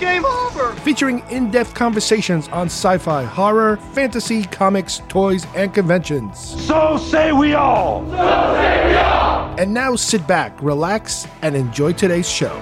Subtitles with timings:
[0.00, 0.72] Game over.
[0.76, 6.38] featuring in depth conversations on sci fi, horror, fantasy, comics, toys, and conventions.
[6.64, 8.04] So say we all!
[8.10, 8.16] So
[8.54, 9.54] say we all.
[9.58, 12.54] And now sit back, relax, and enjoy today's show.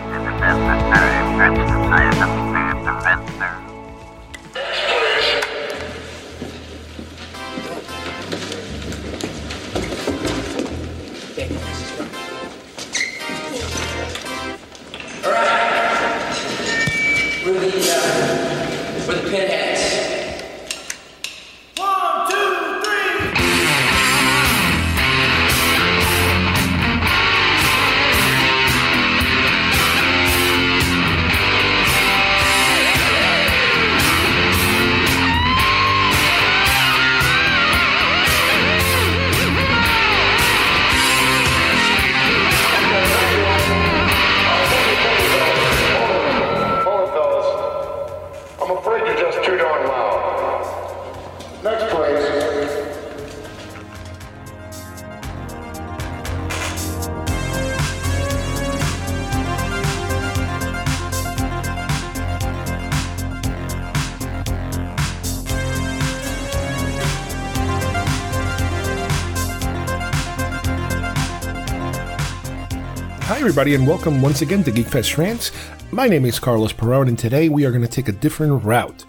[73.37, 75.53] Hi, everybody, and welcome once again to Geekfest Rants.
[75.93, 79.05] My name is Carlos Perron, and today we are going to take a different route.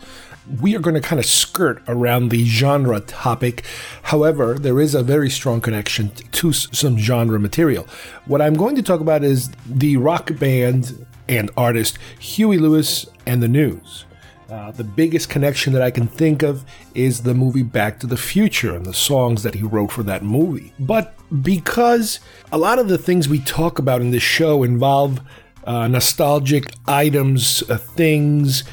[0.60, 3.64] We are going to kind of skirt around the genre topic.
[4.04, 7.88] However, there is a very strong connection to some genre material.
[8.26, 13.42] What I'm going to talk about is the rock band and artist Huey Lewis and
[13.42, 14.04] the News.
[14.50, 16.64] Uh, the biggest connection that I can think of
[16.96, 20.24] is the movie Back to the Future and the songs that he wrote for that
[20.24, 20.72] movie.
[20.80, 21.14] But
[21.44, 22.22] because
[22.52, 25.20] a lot of the things we talk about in this show involve
[25.66, 28.64] uh, nostalgic items, uh, things,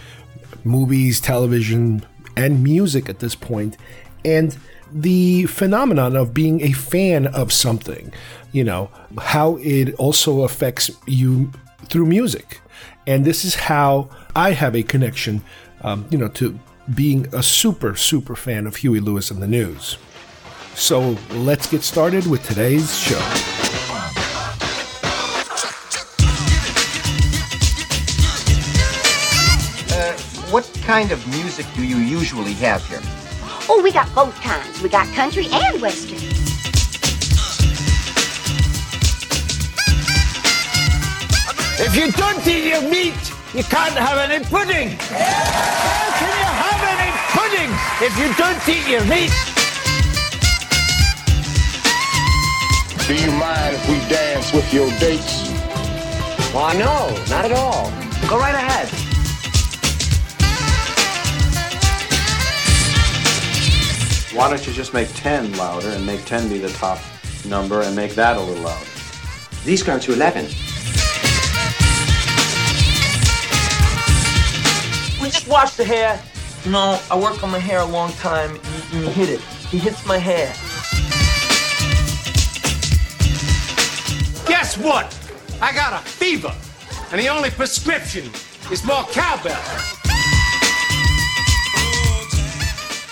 [0.63, 3.77] movies, television, and music at this point,
[4.25, 4.57] and
[4.93, 8.13] the phenomenon of being a fan of something,
[8.53, 11.51] you know, how it also affects you
[11.87, 12.61] through music.
[13.07, 15.43] And this is how I have a connection,
[15.85, 16.59] um, you know, to
[16.95, 19.99] being a super, super fan of Huey Lewis and the News.
[20.75, 23.21] So let's get started with today's show.
[30.51, 33.01] What kind of music do you usually have here?
[33.69, 34.83] Oh, we got both kinds.
[34.83, 36.19] We got country and western.
[41.77, 44.99] If you don't eat your meat, you can't have any pudding.
[44.99, 47.71] How can you have any pudding
[48.03, 49.31] if you don't eat your meat?
[53.07, 55.51] Do you mind if we dance with your dates?
[56.53, 57.93] Why, no, not at all.
[58.29, 58.89] Go right ahead.
[64.35, 66.99] Why don't you just make 10 louder and make 10 be the top
[67.47, 68.91] number and make that a little louder?
[69.65, 70.74] These go to 11.
[75.35, 76.21] Just wash the hair.
[76.67, 79.41] No, I work on my hair a long time, and he, and he hit it.
[79.41, 80.47] He hits my hair.
[84.47, 85.07] Guess what?
[85.61, 86.55] I got a fever,
[87.11, 88.31] and the only prescription
[88.71, 89.61] is more cowbell.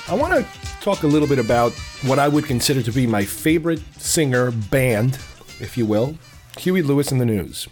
[0.09, 0.47] I want to
[0.81, 1.73] talk a little bit about
[2.05, 5.19] what I would consider to be my favorite singer band,
[5.61, 6.17] if you will,
[6.59, 7.69] Huey Lewis and the News.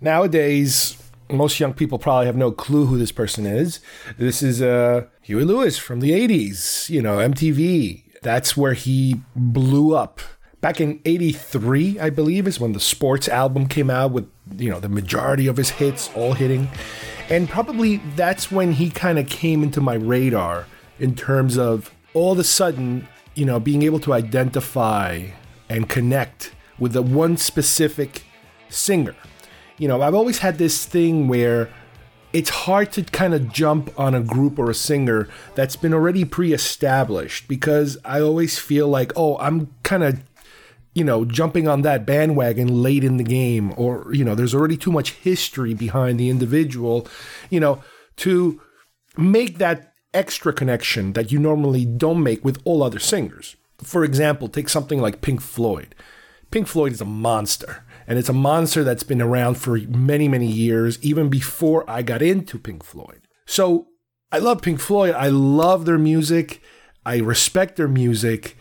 [0.00, 0.96] Nowadays,
[1.36, 3.80] most young people probably have no clue who this person is.
[4.18, 8.02] This is uh, Huey Lewis from the 80s, you know, MTV.
[8.22, 10.20] That's where he blew up.
[10.60, 14.80] Back in 83, I believe, is when the sports album came out with, you know,
[14.80, 16.68] the majority of his hits all hitting.
[17.28, 20.66] And probably that's when he kind of came into my radar
[20.98, 25.26] in terms of all of a sudden, you know, being able to identify
[25.68, 28.24] and connect with the one specific
[28.68, 29.14] singer.
[29.78, 31.68] You know, I've always had this thing where
[32.32, 36.24] it's hard to kind of jump on a group or a singer that's been already
[36.24, 40.20] pre-established because I always feel like, oh, I'm kind of
[40.94, 44.76] you know, jumping on that bandwagon late in the game, or, you know, there's already
[44.76, 47.06] too much history behind the individual,
[47.50, 47.82] you know,
[48.16, 48.60] to
[49.16, 53.56] make that extra connection that you normally don't make with all other singers.
[53.78, 55.96] For example, take something like Pink Floyd.
[56.52, 57.84] Pink Floyd is a monster.
[58.06, 62.22] And it's a monster that's been around for many, many years, even before I got
[62.22, 63.22] into Pink Floyd.
[63.46, 63.88] So
[64.30, 65.14] I love Pink Floyd.
[65.14, 66.60] I love their music.
[67.06, 68.56] I respect their music.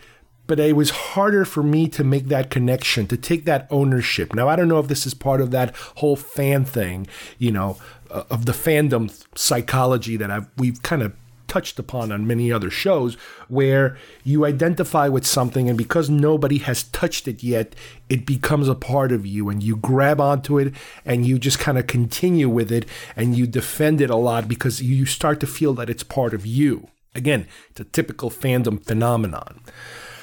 [0.45, 4.35] But it was harder for me to make that connection, to take that ownership.
[4.35, 7.07] Now, I don't know if this is part of that whole fan thing,
[7.37, 7.77] you know,
[8.11, 11.13] uh, of the fandom psychology that I've, we've kind of
[11.53, 13.13] touched upon on many other shows
[13.47, 17.75] where you identify with something and because nobody has touched it yet
[18.09, 20.73] it becomes a part of you and you grab onto it
[21.05, 24.81] and you just kind of continue with it and you defend it a lot because
[24.81, 26.87] you start to feel that it's part of you.
[27.13, 29.61] Again it's a typical fandom phenomenon.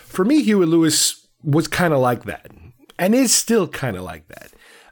[0.03, 2.51] For me huey lewis was kind of like that
[2.99, 4.51] and is still kind of like that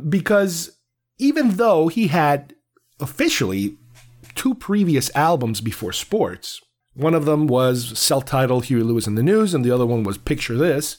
[0.09, 0.79] because
[1.19, 2.55] even though he had
[3.01, 3.77] officially
[4.39, 6.63] two previous albums before sports.
[6.95, 10.05] One of them was self titled Huey Lewis and the News, and the other one
[10.05, 10.99] was Picture This.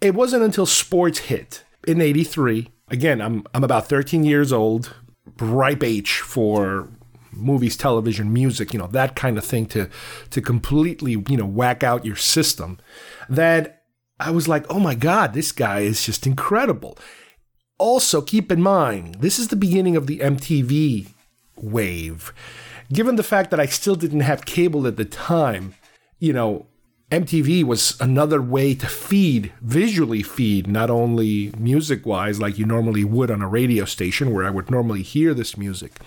[0.00, 2.68] It wasn't until sports hit in 83.
[2.88, 4.94] Again, I'm, I'm about 13 years old,
[5.40, 6.88] ripe age for
[7.32, 9.88] movies, television, music, you know, that kind of thing to,
[10.30, 12.78] to completely, you know, whack out your system.
[13.28, 13.82] That
[14.20, 16.98] I was like, oh my God, this guy is just incredible.
[17.78, 21.08] Also, keep in mind, this is the beginning of the MTV
[21.56, 22.32] wave
[22.92, 25.74] given the fact that I still didn't have cable at the time,
[26.18, 26.66] you know,
[27.10, 33.04] MTV was another way to feed, visually feed, not only music wise, like you normally
[33.04, 36.00] would on a radio station where I would normally hear this music,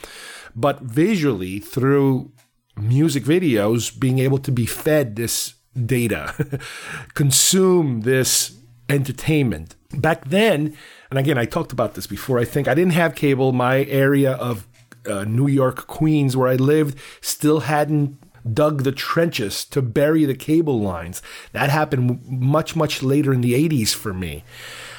[0.55, 2.31] but visually through
[2.75, 5.53] music videos, being able to be fed this
[5.85, 6.59] data,
[7.13, 8.57] consume this
[8.89, 9.75] entertainment.
[9.93, 10.75] Back then,
[11.09, 13.53] and again, I talked about this before, I think I didn't have cable.
[13.53, 14.66] My area of
[15.07, 18.17] uh, New York, Queens, where I lived, still hadn't
[18.53, 21.21] dug the trenches to bury the cable lines.
[21.51, 24.43] That happened much, much later in the 80s for me.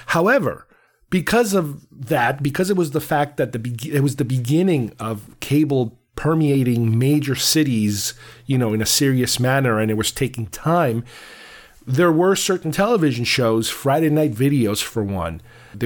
[0.06, 0.66] However,
[1.10, 4.92] because of that, because it was the fact that the be- it was the beginning
[4.98, 8.14] of cable permeating major cities,
[8.44, 11.04] you know, in a serious manner, and it was taking time.
[11.88, 15.40] There were certain television shows, Friday night videos for one,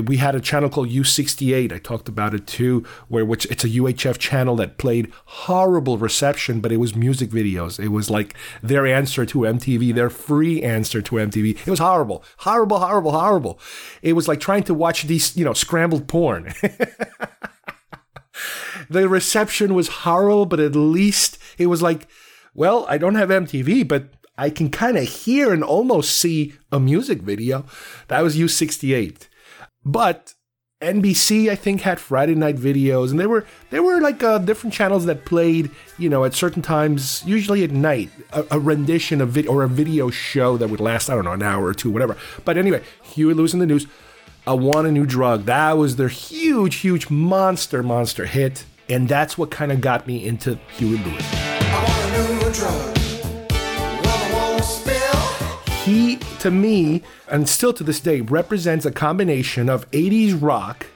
[0.04, 1.72] we had a channel called U68.
[1.72, 6.60] I talked about it too, where which it's a UHF channel that played horrible reception,
[6.60, 7.78] but it was music videos.
[7.78, 8.34] It was like
[8.64, 11.64] their answer to MTV, their free answer to MTV.
[11.64, 13.60] It was horrible, horrible, horrible, horrible.
[14.02, 16.52] It was like trying to watch these, you know, scrambled porn.
[18.90, 22.08] the reception was horrible, but at least it was like,
[22.54, 26.80] well, I don't have MTV, but I can kind of hear and almost see a
[26.80, 27.64] music video.
[28.08, 29.28] That was U68.
[29.84, 30.34] But
[30.80, 34.74] NBC, I think, had Friday night videos, and they were there were like uh, different
[34.74, 39.30] channels that played, you know, at certain times, usually at night, a, a rendition of
[39.30, 41.90] video or a video show that would last, I don't know, an hour or two,
[41.90, 42.16] whatever.
[42.44, 43.86] But anyway, Huey Lewis and the News.
[44.44, 45.44] I want a new drug.
[45.44, 50.26] That was their huge, huge monster, monster hit, and that's what kind of got me
[50.26, 51.61] into Huey Lewis.
[56.42, 60.86] To me, and still to this day, represents a combination of 80s rock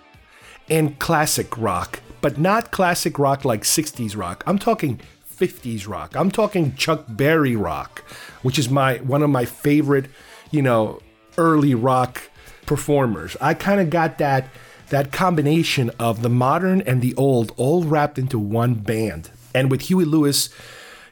[0.69, 4.43] and classic rock, but not classic rock like 60s rock.
[4.44, 5.00] I'm talking
[5.32, 6.16] 50s rock.
[6.16, 8.00] I'm talking Chuck Berry rock,
[8.43, 10.06] which is my one of my favorite,
[10.50, 11.00] you know,
[11.38, 12.22] early rock
[12.66, 13.37] performers.
[13.40, 14.49] I kind of got that
[14.88, 19.30] that combination of the modern and the old all wrapped into one band.
[19.54, 20.49] And with Huey Lewis,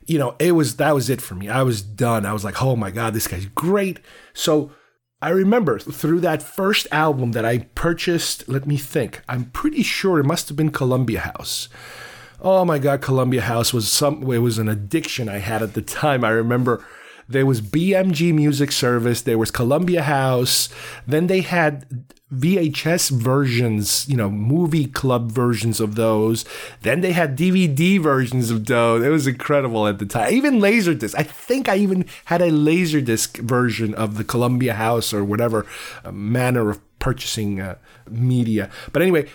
[0.07, 1.49] you know, it was that was it for me.
[1.49, 2.27] I was done.
[2.27, 4.01] I was like, oh my God, this guy's great.
[4.33, 4.71] So
[5.23, 10.21] I remember through that first album that I purchased, let me think, I'm pretty sure
[10.21, 11.69] it must have been Columbia House.
[12.41, 15.81] Oh my God, Columbia House was some it was an addiction I had at the
[15.81, 16.25] time.
[16.25, 16.85] I remember
[17.29, 20.69] there was BMG Music Service, there was Columbia House,
[21.07, 26.45] then they had VHS versions, you know, movie club versions of those.
[26.83, 29.05] Then they had DVD versions of those.
[29.05, 30.33] It was incredible at the time.
[30.33, 31.15] Even Laserdisc.
[31.17, 35.67] I think I even had a Laserdisc version of the Columbia House or whatever
[36.05, 37.77] uh, manner of purchasing uh,
[38.11, 38.71] media.
[38.93, 39.29] But anyway,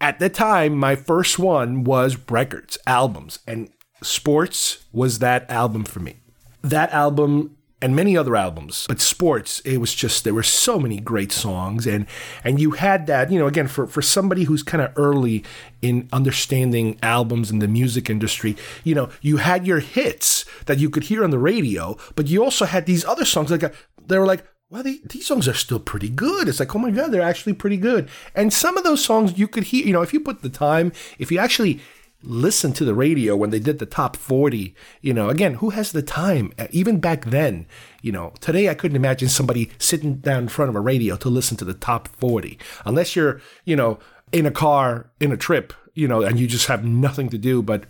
[0.00, 3.70] at the time, my first one was records, albums, and
[4.02, 6.16] Sports was that album for me.
[6.64, 8.86] That album and many other albums.
[8.88, 12.06] But sports, it was just there were so many great songs, and
[12.42, 15.44] and you had that, you know, again for for somebody who's kind of early
[15.82, 20.88] in understanding albums in the music industry, you know, you had your hits that you
[20.88, 23.74] could hear on the radio, but you also had these other songs like
[24.06, 24.44] they were like.
[24.70, 26.48] Well, they, these songs are still pretty good.
[26.48, 28.08] It's like, oh my God, they're actually pretty good.
[28.34, 30.90] And some of those songs you could hear, you know, if you put the time,
[31.18, 31.80] if you actually
[32.24, 34.74] listen to the radio when they did the top 40.
[35.00, 36.52] You know, again, who has the time?
[36.58, 37.66] Uh, Even back then,
[38.02, 41.28] you know, today I couldn't imagine somebody sitting down in front of a radio to
[41.28, 42.58] listen to the top 40.
[42.84, 43.98] Unless you're, you know,
[44.32, 47.62] in a car, in a trip, you know, and you just have nothing to do.
[47.62, 47.84] But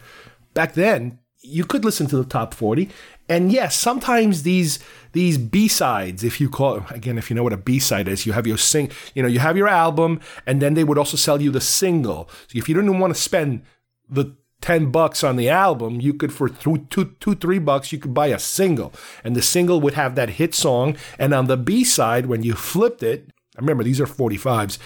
[0.52, 2.88] back then, you could listen to the top 40
[3.28, 4.78] and yes sometimes these
[5.12, 8.46] these b-sides if you call again if you know what a b-side is you have
[8.46, 11.50] your sing you know you have your album and then they would also sell you
[11.50, 13.62] the single so if you didn't want to spend
[14.08, 17.98] the 10 bucks on the album you could for two, two, two three bucks you
[17.98, 21.56] could buy a single and the single would have that hit song and on the
[21.56, 24.78] b-side when you flipped it I remember these are 45s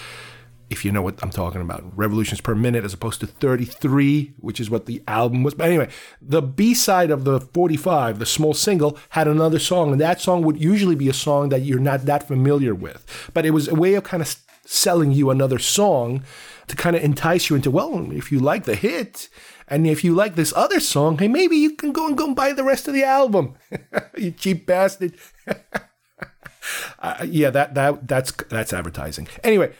[0.69, 1.83] if you know what I'm talking about.
[1.97, 5.55] Revolutions per minute as opposed to 33, which is what the album was.
[5.55, 5.89] But anyway,
[6.21, 10.43] the B side of the 45, the small single, had another song, and that song
[10.43, 13.05] would usually be a song that you're not that familiar with.
[13.33, 14.35] But it was a way of kind of
[14.65, 16.23] selling you another song
[16.69, 19.27] to kind of entice you into, well, if you like the hit,
[19.67, 22.35] and if you like this other song, hey, maybe you can go and go and
[22.35, 23.55] buy the rest of the album.
[24.17, 25.13] you cheap bastard.
[26.99, 29.27] uh, yeah, that that that's that's advertising.
[29.43, 29.73] Anyway,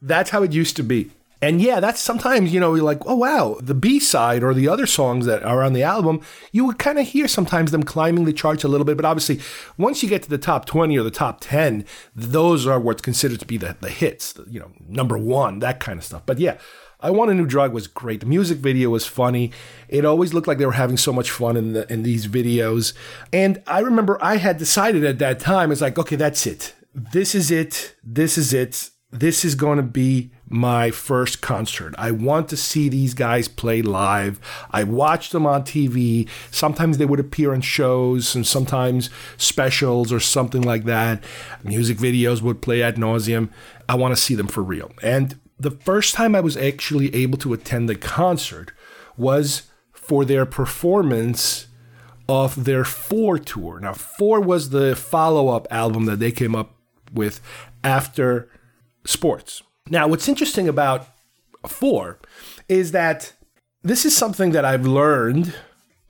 [0.00, 1.10] that's how it used to be.
[1.42, 4.68] And yeah, that's sometimes, you know, you're like, oh, wow, the B side or the
[4.68, 6.20] other songs that are on the album,
[6.52, 8.96] you would kind of hear sometimes them climbing the charts a little bit.
[8.96, 9.40] But obviously,
[9.76, 11.84] once you get to the top 20 or the top 10,
[12.14, 15.98] those are what's considered to be the, the hits, you know, number one, that kind
[15.98, 16.22] of stuff.
[16.24, 16.58] But yeah,
[17.00, 18.20] I Want a New Drug was great.
[18.20, 19.50] The music video was funny.
[19.88, 22.92] It always looked like they were having so much fun in, the, in these videos.
[23.32, 26.72] And I remember I had decided at that time, it's like, okay, that's it.
[26.94, 27.96] This is it.
[28.04, 31.94] This is it this is going to be my first concert.
[31.98, 34.38] I want to see these guys play live.
[34.70, 36.28] I watched them on TV.
[36.50, 41.22] Sometimes they would appear on shows and sometimes specials or something like that.
[41.64, 43.48] Music videos would play ad nauseum.
[43.88, 44.92] I want to see them for real.
[45.02, 48.72] And the first time I was actually able to attend the concert
[49.16, 51.68] was for their performance
[52.28, 53.80] of their Four tour.
[53.80, 56.76] Now, Four was the follow up album that they came up
[57.12, 57.40] with
[57.84, 58.48] after
[59.04, 59.62] sports.
[59.88, 61.06] Now, what's interesting about
[61.66, 62.18] four
[62.68, 63.32] is that
[63.82, 65.54] this is something that I've learned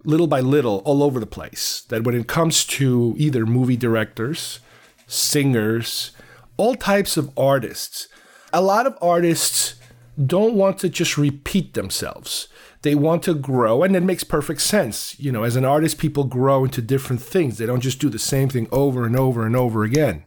[0.05, 1.85] little by little all over the place.
[1.89, 4.61] That when it comes to either movie directors,
[5.07, 6.13] singers,
[6.57, 8.09] all types of artists,
[8.53, 9.77] a lot of artists
[10.25, 12.49] don't want to just repeat themselves.
[12.83, 15.19] They want to grow, and it makes perfect sense.
[15.19, 17.57] You know, as an artist, people grow into different things.
[17.57, 20.25] They don't just do the same thing over and over and over again.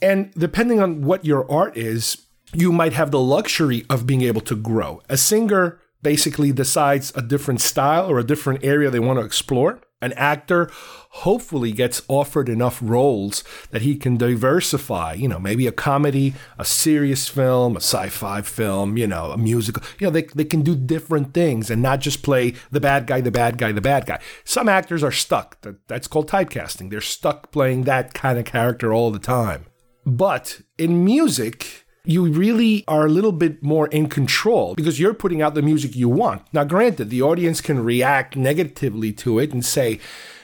[0.00, 4.40] And depending on what your art is, you might have the luxury of being able
[4.42, 5.02] to grow.
[5.08, 9.80] A singer basically decides a different style or a different area they want to explore.
[10.00, 10.68] An actor
[11.10, 16.64] hopefully gets offered enough roles that he can diversify, you know, maybe a comedy, a
[16.64, 19.80] serious film, a sci fi film, you know, a musical.
[20.00, 23.20] You know, they, they can do different things and not just play the bad guy,
[23.20, 24.18] the bad guy, the bad guy.
[24.42, 25.60] Some actors are stuck.
[25.60, 26.90] That, that's called typecasting.
[26.90, 29.66] They're stuck playing that kind of character all the time.
[30.04, 35.40] But in music, you really are a little bit more in control because you're putting
[35.40, 36.42] out the music you want.
[36.52, 40.00] Now, granted, the audience can react negatively to it and say,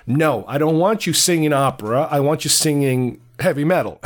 [0.07, 2.09] no, I don't want you singing opera.
[2.11, 4.01] I want you singing heavy metal,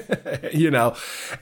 [0.52, 0.96] you know,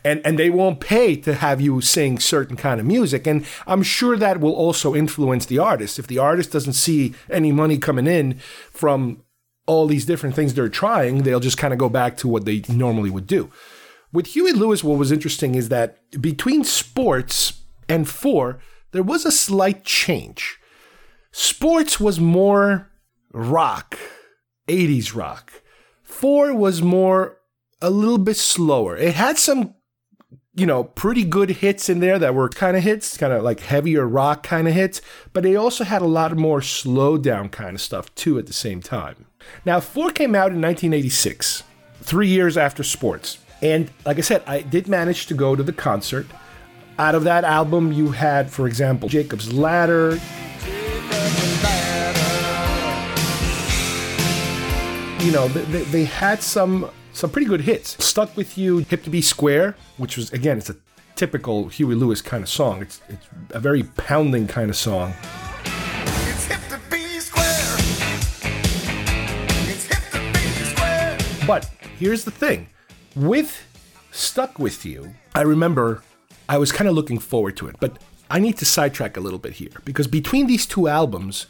[0.04, 3.26] and, and they won't pay to have you sing certain kind of music.
[3.26, 5.98] And I'm sure that will also influence the artist.
[5.98, 8.38] If the artist doesn't see any money coming in
[8.70, 9.22] from
[9.66, 12.62] all these different things they're trying, they'll just kind of go back to what they
[12.68, 13.50] normally would do.
[14.12, 18.60] With Huey Lewis, what was interesting is that between sports and four,
[18.92, 20.58] there was a slight change.
[21.30, 22.90] Sports was more
[23.32, 23.98] rock,
[24.68, 25.62] 80s rock.
[26.02, 27.38] Four was more
[27.80, 28.96] a little bit slower.
[28.96, 29.74] It had some,
[30.54, 33.60] you know, pretty good hits in there that were kind of hits, kind of like
[33.60, 35.00] heavier rock kind of hits,
[35.32, 38.52] but they also had a lot more slow down kind of stuff too at the
[38.52, 39.24] same time.
[39.64, 41.62] Now, Four came out in 1986,
[42.02, 43.38] three years after Sports.
[43.62, 46.26] And like I said, I did manage to go to the concert.
[46.98, 50.18] Out of that album, you had, for example, Jacob's Ladder.
[55.24, 58.02] You know, they, they had some some pretty good hits.
[58.04, 60.76] Stuck with You, Hip to Be Square, which was again, it's a
[61.14, 62.82] typical Huey Lewis kind of song.
[62.82, 65.14] It's it's a very pounding kind of song.
[71.46, 72.66] But here's the thing
[73.14, 73.66] with
[74.10, 76.02] Stuck With You, I remember
[76.48, 77.98] I was kind of looking forward to it, but
[78.30, 81.46] I need to sidetrack a little bit here because between these two albums,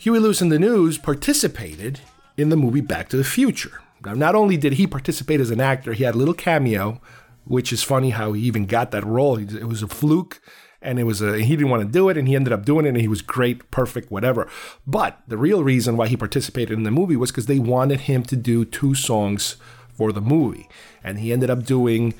[0.00, 2.00] Huey Lewis and the News participated
[2.36, 3.80] in the movie Back to the Future.
[4.04, 7.00] Now, not only did he participate as an actor, he had a little cameo,
[7.44, 9.38] which is funny how he even got that role.
[9.38, 10.40] It was a fluke,
[10.84, 12.84] and it was a he didn't want to do it and he ended up doing
[12.84, 14.48] it and he was great, perfect, whatever.
[14.86, 18.22] But the real reason why he participated in the movie was because they wanted him
[18.24, 19.56] to do two songs
[19.94, 20.68] for the movie,
[21.02, 22.14] and he ended up doing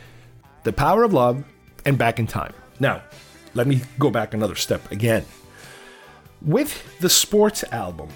[0.63, 1.45] "The Power of Love"
[1.85, 3.03] and "Back in Time." Now,
[3.55, 5.25] let me go back another step again.
[6.43, 8.09] With the sports album,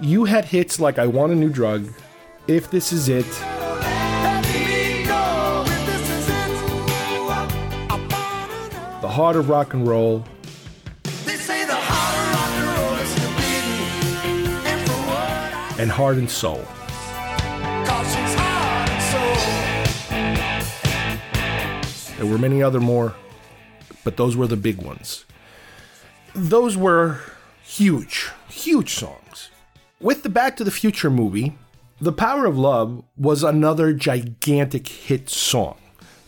[0.00, 1.92] you had hits like I Want a New Drug,
[2.48, 3.26] If This Is It,
[9.00, 10.24] The Heart of Rock and Roll,
[15.78, 16.64] and Heart and Soul.
[22.16, 23.14] There were many other more,
[24.04, 25.24] but those were the big ones.
[26.34, 27.20] Those were
[27.62, 29.50] huge, huge songs.
[30.00, 31.56] With the Back to the Future movie,
[32.00, 35.76] The Power of Love was another gigantic hit song.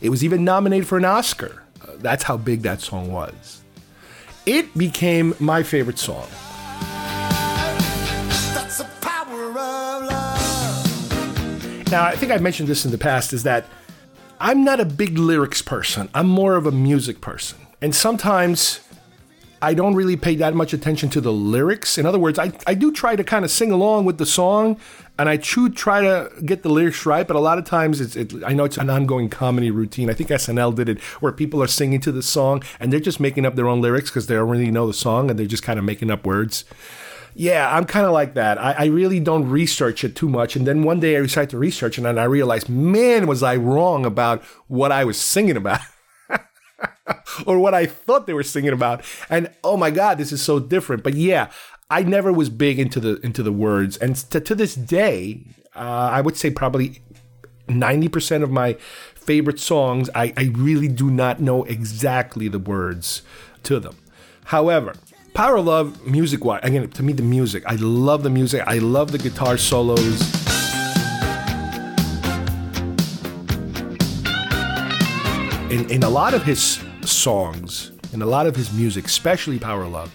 [0.01, 1.63] It was even nominated for an Oscar.
[1.81, 3.61] Uh, That's how big that song was.
[4.45, 6.27] It became my favorite song.
[11.91, 13.65] Now, I think I've mentioned this in the past is that
[14.39, 16.09] I'm not a big lyrics person.
[16.13, 17.59] I'm more of a music person.
[17.81, 18.79] And sometimes
[19.61, 21.97] I don't really pay that much attention to the lyrics.
[21.97, 24.79] In other words, I, I do try to kind of sing along with the song
[25.17, 28.15] and I do try to get the lyrics right, but a lot of times it's,
[28.15, 30.09] it, I know it's an ongoing comedy routine.
[30.09, 33.19] I think SNL did it where people are singing to the song and they're just
[33.19, 35.77] making up their own lyrics because they already know the song and they're just kind
[35.77, 36.63] of making up words.
[37.39, 38.57] Yeah, I'm kind of like that.
[38.57, 40.57] I, I really don't research it too much.
[40.57, 43.55] And then one day I decided to research it and I realized, man, was I
[43.55, 45.79] wrong about what I was singing about.
[47.45, 49.05] or what I thought they were singing about.
[49.29, 51.01] And oh my God, this is so different.
[51.01, 51.49] But yeah,
[51.89, 53.95] I never was big into the into the words.
[53.95, 55.45] And to, to this day,
[55.77, 57.01] uh, I would say probably
[57.69, 58.73] 90% of my
[59.15, 63.21] favorite songs, I, I really do not know exactly the words
[63.63, 63.95] to them.
[64.47, 64.95] However,
[65.33, 68.63] Power Love, music wise, again, to me, the music, I love the music.
[68.65, 70.21] I love the guitar solos.
[75.71, 79.87] In, in a lot of his songs, in a lot of his music, especially Power
[79.87, 80.13] Love,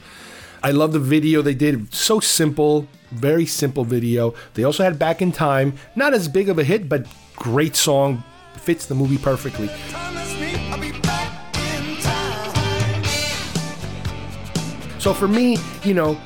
[0.62, 1.94] I love the video they did.
[1.94, 4.34] So simple, very simple video.
[4.54, 8.24] They also had Back in Time, not as big of a hit, but great song,
[8.54, 9.70] fits the movie perfectly.
[15.04, 16.18] So for me, you know,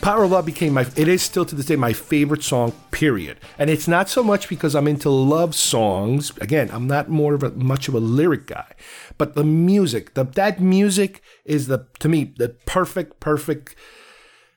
[0.00, 3.36] Power of Love became my, it is still to this day my favorite song, period.
[3.58, 6.32] And it's not so much because I'm into love songs.
[6.40, 8.72] Again, I'm not more of a, much of a lyric guy,
[9.18, 13.76] but the music, the, that music is the, to me, the perfect, perfect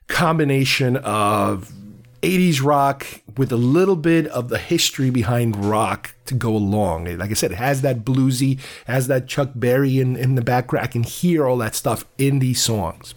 [0.08, 1.74] combination of
[2.22, 3.06] 80s rock
[3.38, 7.06] with a little bit of the history behind rock to go along.
[7.18, 10.86] Like I said, it has that bluesy, has that Chuck Berry in, in the background.
[10.86, 13.16] I can hear all that stuff in these songs.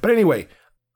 [0.00, 0.48] But anyway,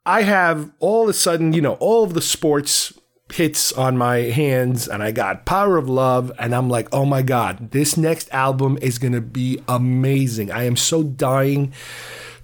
[0.05, 2.93] I have all of a sudden, you know, all of the sports
[3.33, 7.23] hits on my hands and I got Power of Love and I'm like, "Oh my
[7.23, 10.51] god, this next album is going to be amazing.
[10.51, 11.73] I am so dying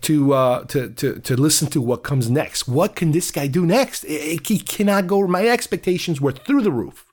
[0.03, 2.69] to uh to to to listen to what comes next.
[2.69, 4.05] What can this guy do next?
[4.07, 7.07] He cannot go my expectations were through the roof.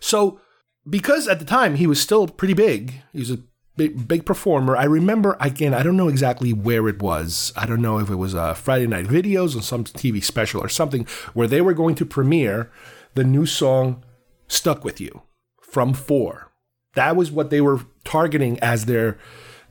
[0.00, 0.40] So,
[0.88, 3.38] because at the time he was still pretty big, he was a
[3.76, 4.76] big, big performer.
[4.76, 5.74] I remember again.
[5.74, 7.52] I don't know exactly where it was.
[7.56, 10.68] I don't know if it was uh, Friday Night Videos or some TV special or
[10.68, 12.70] something where they were going to premiere
[13.14, 14.04] the new song
[14.48, 15.22] "Stuck with You"
[15.60, 16.52] from Four.
[16.94, 19.18] That was what they were targeting as their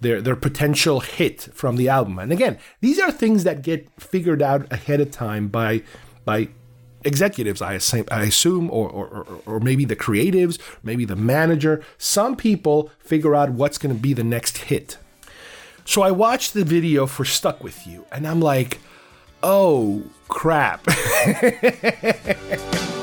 [0.05, 2.19] their their potential hit from the album.
[2.19, 5.81] And again, these are things that get figured out ahead of time by
[6.23, 6.49] by
[7.03, 11.83] executives, I assume, I assume or, or, or, maybe the creatives, maybe the manager.
[11.99, 14.97] Some people figure out what's going to be the next hit.
[15.85, 18.79] So I watched the video for Stuck With You, and I'm like,
[19.43, 20.87] oh crap.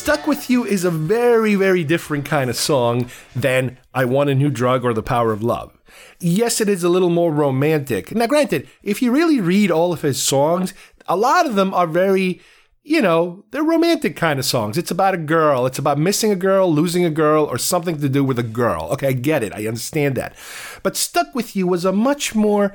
[0.00, 4.34] Stuck With You is a very, very different kind of song than I Want a
[4.34, 5.78] New Drug or The Power of Love.
[6.18, 8.14] Yes, it is a little more romantic.
[8.14, 10.72] Now, granted, if you really read all of his songs,
[11.06, 12.40] a lot of them are very,
[12.82, 14.78] you know, they're romantic kind of songs.
[14.78, 18.08] It's about a girl, it's about missing a girl, losing a girl, or something to
[18.08, 18.88] do with a girl.
[18.92, 20.34] Okay, I get it, I understand that.
[20.82, 22.72] But Stuck With You was a much more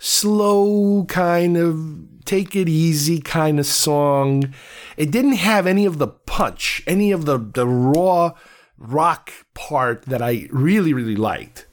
[0.00, 4.54] slow kind of take it easy kind of song.
[4.96, 8.32] It didn't have any of the punch, any of the, the raw
[8.78, 11.66] rock part that I really, really liked.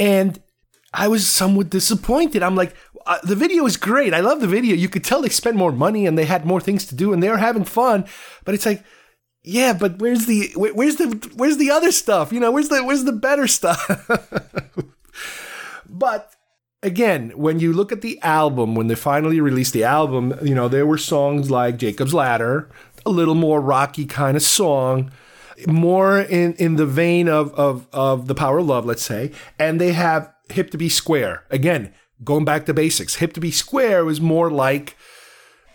[0.00, 0.40] And
[0.92, 2.42] I was somewhat disappointed.
[2.42, 2.74] I'm like,
[3.06, 4.14] uh, the video is great.
[4.14, 4.74] I love the video.
[4.74, 7.22] You could tell they spent more money and they had more things to do and
[7.22, 8.06] they were having fun.
[8.44, 8.82] But it's like,
[9.42, 12.32] yeah, but where's the where- where's the where's the other stuff?
[12.32, 13.86] You know, where's the where's the better stuff?
[15.88, 16.32] but
[16.84, 20.68] again, when you look at the album, when they finally released the album, you know,
[20.68, 22.68] there were songs like Jacob's Ladder,
[23.06, 25.10] a little more rocky kind of song,
[25.66, 29.32] more in, in the vein of, of, of The Power of Love, let's say.
[29.58, 31.44] And they have Hip to Be Square.
[31.50, 31.92] Again,
[32.22, 33.16] going back to basics.
[33.16, 34.96] Hip to Be Square was more like,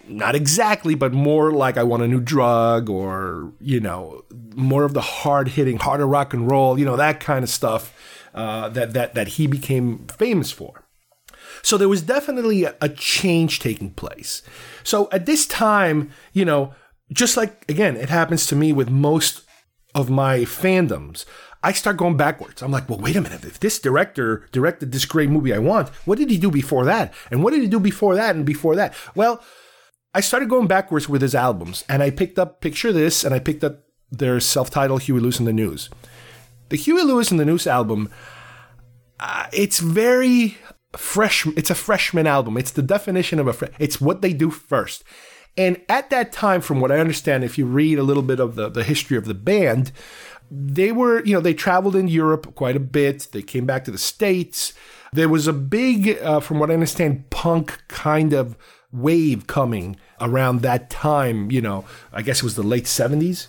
[0.08, 4.24] not exactly, but more like I Want a New Drug or, you know,
[4.56, 7.94] more of the hard hitting, harder rock and roll, you know, that kind of stuff
[8.34, 10.79] uh, that, that, that he became famous for.
[11.62, 14.42] So there was definitely a, a change taking place.
[14.84, 16.74] So at this time, you know,
[17.12, 19.44] just like again, it happens to me with most
[19.96, 21.26] of my fandoms.
[21.62, 22.62] I start going backwards.
[22.62, 23.44] I'm like, well, wait a minute.
[23.44, 27.14] If this director directed this great movie I want, what did he do before that?
[27.32, 28.94] And what did he do before that and before that?
[29.14, 29.44] Well,
[30.14, 33.40] I started going backwards with his albums, and I picked up Picture This, and I
[33.40, 35.90] picked up their self-titled Huey Lewis and the News.
[36.70, 38.10] The Huey Lewis and the News album,
[39.20, 40.58] uh, it's very
[40.94, 41.46] fresh.
[41.48, 42.58] It's a freshman album.
[42.58, 43.54] It's the definition of a.
[43.54, 45.04] Fre- it's what they do first.
[45.58, 48.56] And at that time, from what I understand, if you read a little bit of
[48.56, 49.92] the, the history of the band,
[50.52, 53.28] they were, you know, they traveled in Europe quite a bit.
[53.32, 54.74] They came back to the States.
[55.12, 58.56] There was a big, uh, from what I understand, punk kind of
[58.92, 61.52] wave coming around that time.
[61.52, 63.48] You know, I guess it was the late 70s,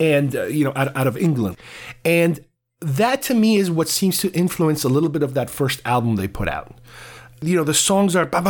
[0.00, 1.58] and, uh, you know, out, out of England.
[2.04, 2.44] And
[2.80, 6.16] that to me is what seems to influence a little bit of that first album
[6.16, 6.74] they put out.
[7.42, 8.46] You know, the songs are but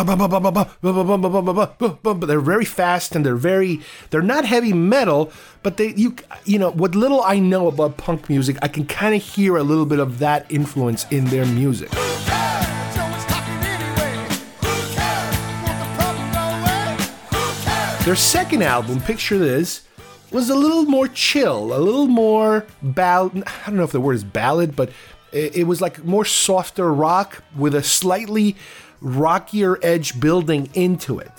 [2.20, 5.32] they're very fast and they're very they're not heavy metal,
[5.64, 9.14] but they you you know, what little I know about punk music, I can kind
[9.14, 11.90] of hear a little bit of that influence in their music.
[18.04, 19.85] Their second album, Picture This,
[20.36, 23.42] was a little more chill, a little more ballad.
[23.46, 24.90] I don't know if the word is ballad, but
[25.32, 28.54] it, it was like more softer rock with a slightly
[29.00, 31.32] rockier edge building into it.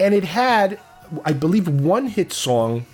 [0.00, 0.80] And it had,
[1.24, 2.86] I believe, one hit song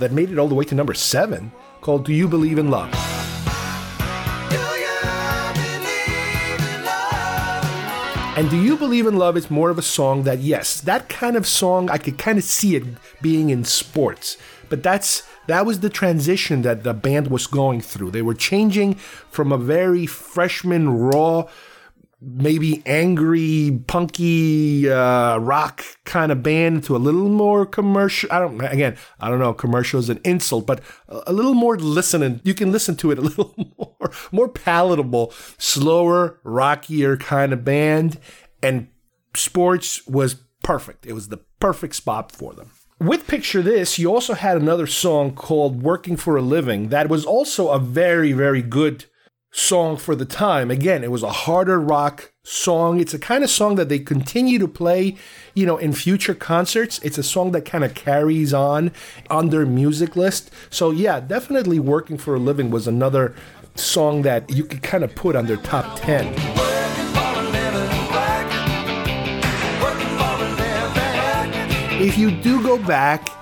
[0.00, 3.35] that made it all the way to number seven called Do You Believe in Love?
[8.36, 11.36] And Do You Believe in Love is more of a song that, yes, that kind
[11.36, 12.84] of song, I could kind of see it
[13.22, 14.36] being in sports.
[14.68, 18.10] But that's that was the transition that the band was going through.
[18.10, 18.96] They were changing
[19.30, 21.48] from a very freshman, raw,
[22.26, 28.30] maybe angry, punky uh, rock kind of band to a little more commercial.
[28.32, 28.60] I don't.
[28.60, 29.54] Again, I don't know.
[29.54, 32.40] Commercial is an insult, but a, little more listening.
[32.42, 38.18] You can listen to it a little more, more palatable, slower, rockier kind of band.
[38.62, 38.88] And
[39.34, 41.06] sports was perfect.
[41.06, 42.72] It was the perfect spot for them.
[42.98, 47.26] With Picture This, you also had another song called Working for a Living that was
[47.26, 49.04] also a very, very good
[49.56, 50.70] song for the time.
[50.70, 53.00] Again, it was a harder rock song.
[53.00, 55.16] It's a kind of song that they continue to play,
[55.54, 56.98] you know, in future concerts.
[56.98, 58.92] It's a song that kind of carries on
[59.30, 60.50] on their music list.
[60.68, 63.34] So yeah, definitely Working for a Living was another
[63.74, 66.34] song that you could kind of put on their top 10.
[71.98, 73.35] If you do go back,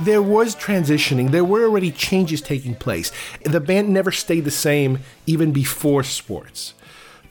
[0.00, 1.30] there was transitioning.
[1.30, 3.12] There were already changes taking place.
[3.44, 6.74] The band never stayed the same even before sports.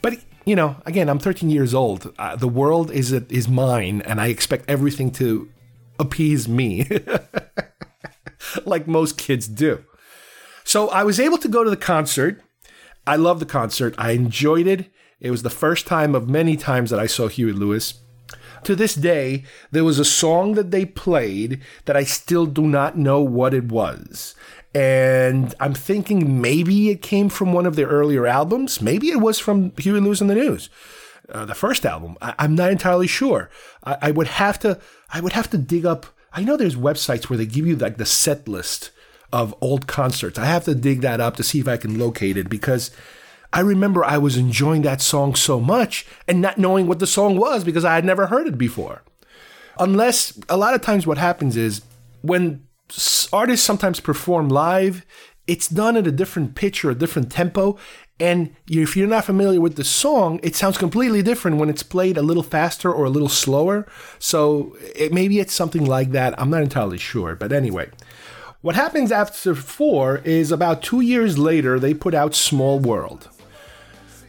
[0.02, 2.12] But you know, again, I'm 13 years old.
[2.18, 5.48] Uh, the world is is mine, and I expect everything to
[5.98, 6.86] appease me,
[8.64, 9.84] like most kids do.
[10.64, 12.42] So I was able to go to the concert.
[13.06, 13.94] I love the concert.
[13.98, 14.90] I enjoyed it.
[15.20, 18.03] It was the first time of many times that I saw Huey Lewis
[18.66, 22.96] to this day, there was a song that they played that I still do not
[22.96, 24.34] know what it was.
[24.74, 28.82] And I'm thinking maybe it came from one of their earlier albums.
[28.82, 30.68] Maybe it was from Huey Lewis and the News,
[31.28, 32.16] uh, the first album.
[32.20, 33.50] I- am not entirely sure.
[33.84, 34.80] I-, I would have to.
[35.12, 36.06] I would have to dig up.
[36.32, 38.90] I know there's websites where they give you like the set list
[39.32, 40.38] of old concerts.
[40.38, 42.90] I have to dig that up to see if I can locate it because
[43.54, 47.36] I remember I was enjoying that song so much and not knowing what the song
[47.36, 49.04] was because I had never heard it before.
[49.78, 51.80] Unless a lot of times what happens is
[52.22, 52.66] when
[53.32, 55.06] artists sometimes perform live,
[55.46, 57.78] it's done at a different pitch or a different tempo.
[58.18, 62.16] And if you're not familiar with the song, it sounds completely different when it's played
[62.16, 63.86] a little faster or a little slower.
[64.18, 66.34] So it, maybe it's something like that.
[66.40, 67.36] I'm not entirely sure.
[67.36, 67.90] But anyway,
[68.62, 73.28] what happens after four is about two years later, they put out Small World.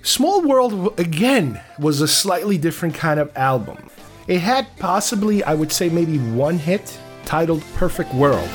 [0.05, 3.89] Small World, again, was a slightly different kind of album.
[4.27, 8.47] It had possibly, I would say, maybe one hit titled Perfect World.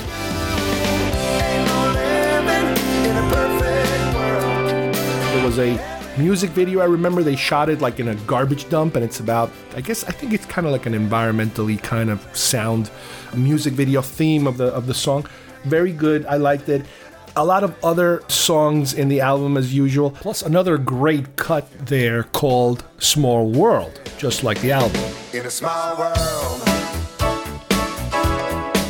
[5.33, 5.77] There was a
[6.17, 9.51] music video I remember they shot it like in a garbage dump, and it's about,
[9.75, 12.89] I guess, I think it's kind of like an environmentally kind of sound
[13.35, 15.27] music video theme of the of the song.
[15.65, 16.85] Very good, I liked it.
[17.37, 22.23] A lot of other songs in the album as usual, plus another great cut there
[22.23, 25.01] called Small World, just like the album.
[25.33, 26.61] In a small world.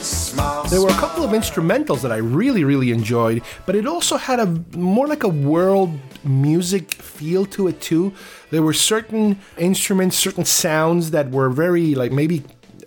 [0.01, 4.17] Small, There were a couple of instrumentals that I really, really enjoyed, but it also
[4.17, 8.11] had a more like a world music feel to it too.
[8.49, 12.43] There were certain instruments, certain sounds that were very like maybe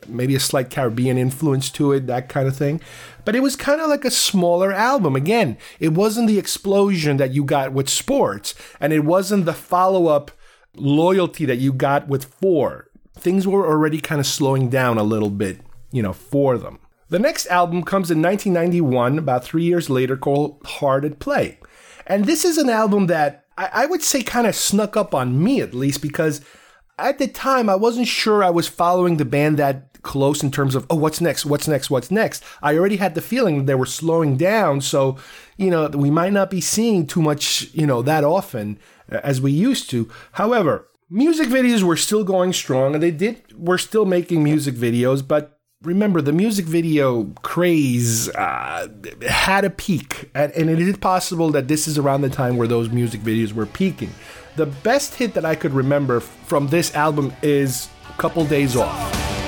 [0.08, 2.80] maybe a slight Caribbean influence to it, that kind of thing.
[3.24, 5.16] But it was kind of like a smaller album.
[5.16, 10.30] Again, it wasn't the explosion that you got with Sports, and it wasn't the follow-up
[10.76, 12.88] loyalty that you got with Four.
[13.16, 15.60] Things were already kind of slowing down a little bit,
[15.92, 16.80] you know, for them.
[17.08, 21.58] The next album comes in 1991, about three years later, called Hard at Play.
[22.06, 25.42] And this is an album that I, I would say kind of snuck up on
[25.42, 26.40] me, at least, because
[26.98, 30.76] at the time I wasn't sure I was following the band that close in terms
[30.76, 31.44] of, oh, what's next?
[31.44, 31.90] What's next?
[31.90, 32.44] What's next?
[32.62, 34.80] I already had the feeling that they were slowing down.
[34.80, 35.16] So,
[35.56, 38.78] you know, we might not be seeing too much, you know, that often
[39.10, 40.08] uh, as we used to.
[40.32, 45.26] However, music videos were still going strong and they did, were still making music videos,
[45.26, 48.88] but remember the music video craze uh,
[49.28, 52.68] had a peak and, and it is possible that this is around the time where
[52.68, 54.10] those music videos were peaking
[54.56, 59.43] the best hit that i could remember from this album is couple days off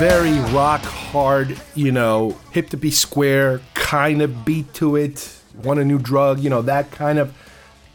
[0.00, 5.78] very rock hard you know hip to be square kind of beat to it want
[5.78, 7.36] a new drug you know that kind of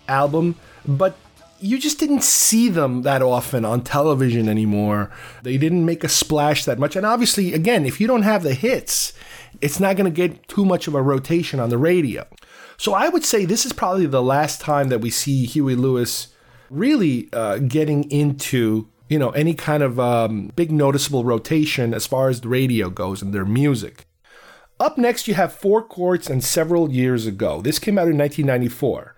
[0.08, 0.54] album
[0.88, 1.18] but
[1.60, 5.10] you just didn't see them that often on television anymore.
[5.42, 6.96] They didn't make a splash that much.
[6.96, 9.14] And obviously, again, if you don't have the hits,
[9.62, 12.28] it's not going to get too much of a rotation on the radio.
[12.78, 16.28] So I would say this is probably the last time that we see Huey Lewis
[16.70, 22.30] really uh, getting into you know any kind of um, big noticeable rotation as far
[22.30, 24.06] as the radio goes and their music.
[24.80, 27.62] Up next, you have Four Chords and Several Years Ago.
[27.62, 29.16] This came out in 1994.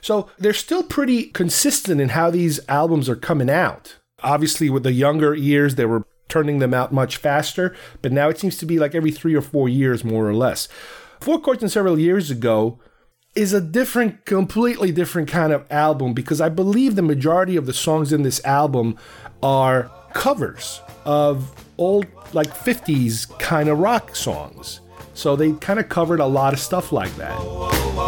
[0.00, 3.96] So they're still pretty consistent in how these albums are coming out.
[4.22, 8.38] Obviously, with the younger years, they were turning them out much faster, but now it
[8.38, 10.68] seems to be like every three or four years, more or less.
[11.20, 12.80] Four Chords and Several Years Ago
[13.36, 17.74] is a different, completely different kind of album because I believe the majority of the
[17.74, 18.96] songs in this album
[19.42, 24.80] are covers of old, like 50s kind of rock songs.
[25.12, 27.38] So they kind of covered a lot of stuff like that.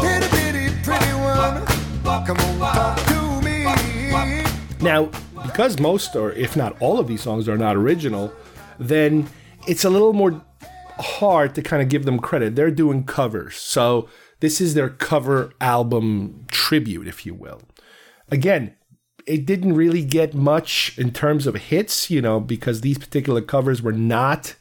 [0.00, 1.66] Pretty, pretty, pretty on,
[2.02, 3.64] talk to me.
[4.80, 5.10] Now,
[5.42, 8.32] because most or if not all of these songs are not original,
[8.78, 9.28] then
[9.66, 10.42] it's a little more
[10.98, 12.56] hard to kind of give them credit.
[12.56, 13.56] They're doing covers.
[13.56, 14.08] So
[14.40, 17.62] this is their cover album tribute, if you will.
[18.31, 18.74] Again,
[19.27, 23.83] it didn't really get much in terms of hits, you know, because these particular covers
[23.83, 24.55] were not,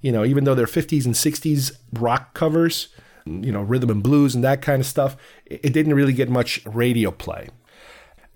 [0.00, 2.88] you know, even though they're 50s and 60s rock covers,
[3.26, 6.64] you know, rhythm and blues and that kind of stuff, it didn't really get much
[6.66, 7.48] radio play.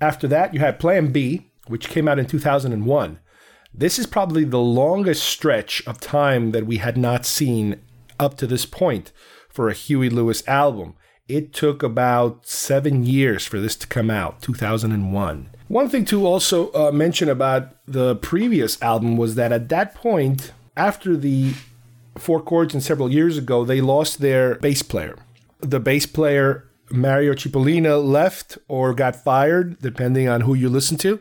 [0.01, 3.19] After that, you had Plan B, which came out in 2001.
[3.73, 7.81] This is probably the longest stretch of time that we had not seen
[8.21, 9.11] up to this point
[9.55, 10.95] for a Huey Lewis album.
[11.29, 15.49] It took about seven years for this to come out, 2001.
[15.69, 20.53] One thing to also uh, mention about the previous album was that at that point,
[20.77, 21.55] after the
[22.19, 25.17] Four Chords and several years ago, they lost their bass player.
[25.61, 31.21] The bass player, Mario Cipollina, left or got fired, depending on who you listen to.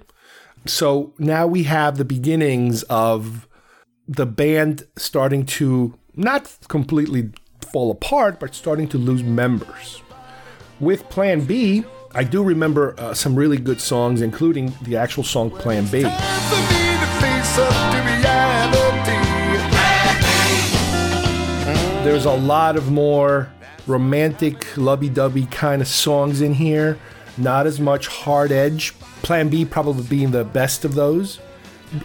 [0.65, 3.47] So now we have the beginnings of
[4.07, 7.31] the band starting to not completely
[7.73, 10.03] fall apart, but starting to lose members.
[10.79, 11.83] With Plan B,
[12.13, 16.03] I do remember uh, some really good songs, including the actual song Plan B.
[22.03, 23.51] There's a lot of more
[23.88, 26.99] romantic, lovey dovey kind of songs in here,
[27.38, 28.93] not as much hard edge.
[29.23, 31.39] Plan B probably being the best of those.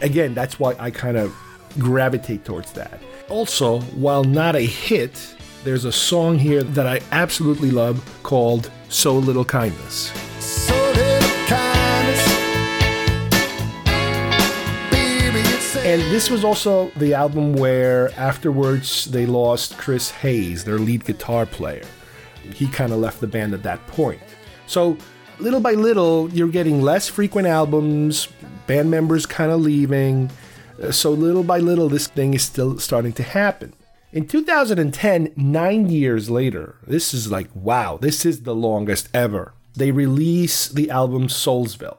[0.01, 1.37] Again, that's why I kind of
[1.79, 3.01] gravitate towards that.
[3.29, 5.35] Also, while not a hit,
[5.69, 10.11] there's a song here that I absolutely love called So Little Kindness.
[10.41, 12.27] So little kindness.
[15.85, 21.45] And this was also the album where afterwards they lost Chris Hayes, their lead guitar
[21.45, 21.85] player.
[22.55, 24.23] He kind of left the band at that point.
[24.67, 24.97] So,
[25.39, 28.29] little by little, you're getting less frequent albums,
[28.67, 30.31] band members kind of leaving.
[30.83, 33.75] Uh, So, little by little, this thing is still starting to happen.
[34.11, 39.53] In 2010, nine years later, this is like, wow, this is the longest ever.
[39.75, 41.99] They release the album Soulsville.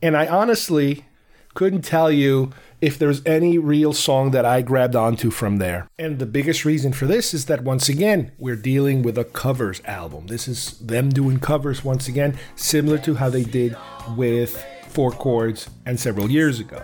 [0.00, 1.04] And I honestly
[1.52, 5.86] couldn't tell you if there's any real song that I grabbed onto from there.
[5.98, 9.82] And the biggest reason for this is that once again, we're dealing with a covers
[9.84, 10.28] album.
[10.28, 13.76] This is them doing covers once again, similar to how they did
[14.16, 16.82] with Four Chords and several years ago.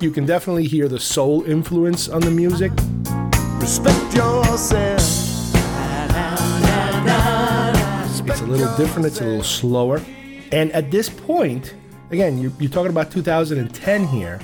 [0.00, 2.72] You can definitely hear the soul influence on the music.
[3.68, 4.98] Respect yourself.
[8.26, 10.00] It's a little different, it's a little slower.
[10.50, 11.74] And at this point,
[12.10, 14.40] again, you're, you're talking about 2010 here.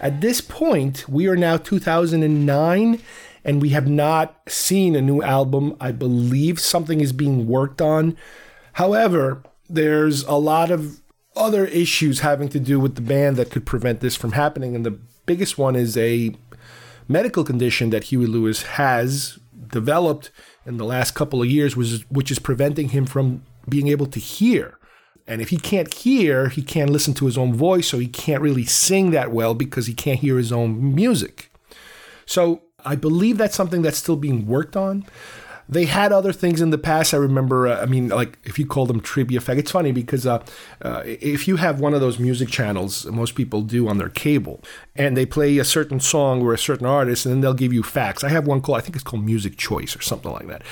[0.00, 3.02] At this point, we are now 2009
[3.44, 5.76] and we have not seen a new album.
[5.80, 8.16] I believe something is being worked on.
[8.74, 11.00] However, there's a lot of
[11.34, 14.76] other issues having to do with the band that could prevent this from happening.
[14.76, 16.36] And the biggest one is a
[17.12, 20.30] medical condition that Huey Lewis has developed
[20.66, 24.18] in the last couple of years, is, which is preventing him from being able to
[24.18, 24.78] hear.
[25.26, 28.42] And if he can't hear, he can't listen to his own voice, so he can't
[28.42, 31.52] really sing that well because he can't hear his own music.
[32.26, 35.06] So I believe that's something that's still being worked on.
[35.68, 37.14] They had other things in the past.
[37.14, 37.68] I remember.
[37.68, 40.44] Uh, I mean, like if you call them trivia fact, it's funny because uh,
[40.82, 44.60] uh, if you have one of those music channels, most people do on their cable,
[44.96, 47.82] and they play a certain song or a certain artist, and then they'll give you
[47.82, 48.24] facts.
[48.24, 50.62] I have one called I think it's called Music Choice or something like that.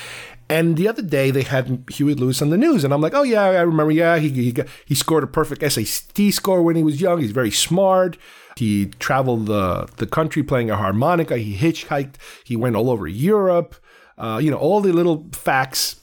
[0.50, 3.22] And the other day they had Huey Lewis and the News, and I'm like, oh
[3.22, 3.92] yeah, I remember.
[3.92, 7.20] Yeah, he he, he scored a perfect SAT score when he was young.
[7.20, 8.18] He's very smart.
[8.56, 11.38] He traveled the the country playing a harmonica.
[11.38, 12.16] He hitchhiked.
[12.44, 13.76] He went all over Europe.
[14.20, 15.96] Uh, you know, all the little facts,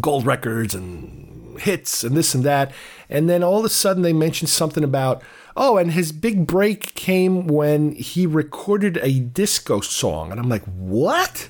[0.00, 2.72] gold records and hits and this and that.
[3.08, 5.22] And then all of a sudden they mentioned something about,
[5.56, 10.30] oh, and his big break came when he recorded a disco song.
[10.30, 11.48] And I'm like, what?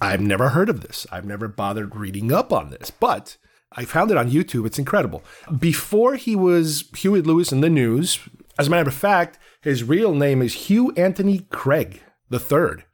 [0.00, 1.06] I've never heard of this.
[1.12, 3.36] I've never bothered reading up on this, but
[3.70, 4.66] I found it on YouTube.
[4.66, 5.22] It's incredible.
[5.56, 8.18] Before he was Huey Lewis and the News,
[8.58, 12.00] as a matter of fact, his real name is Hugh Anthony Cregg
[12.32, 12.84] the third.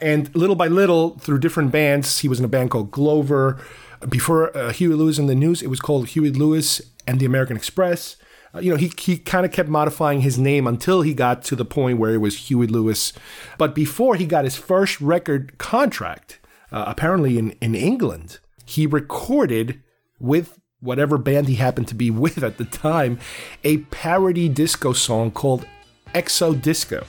[0.00, 3.60] And little by little, through different bands, he was in a band called Clover.
[4.08, 7.56] Before uh, Huey Lewis and the News, it was called Huey Lewis and the American
[7.56, 8.16] Express.
[8.54, 11.56] Uh, you know, he, he kind of kept modifying his name until he got to
[11.56, 13.12] the point where it was Huey Lewis.
[13.58, 19.80] But before he got his first record contract, uh, apparently in, in England, he recorded
[20.18, 23.18] with whatever band he happened to be with at the time
[23.64, 25.66] a parody disco song called
[26.14, 27.06] Exo Disco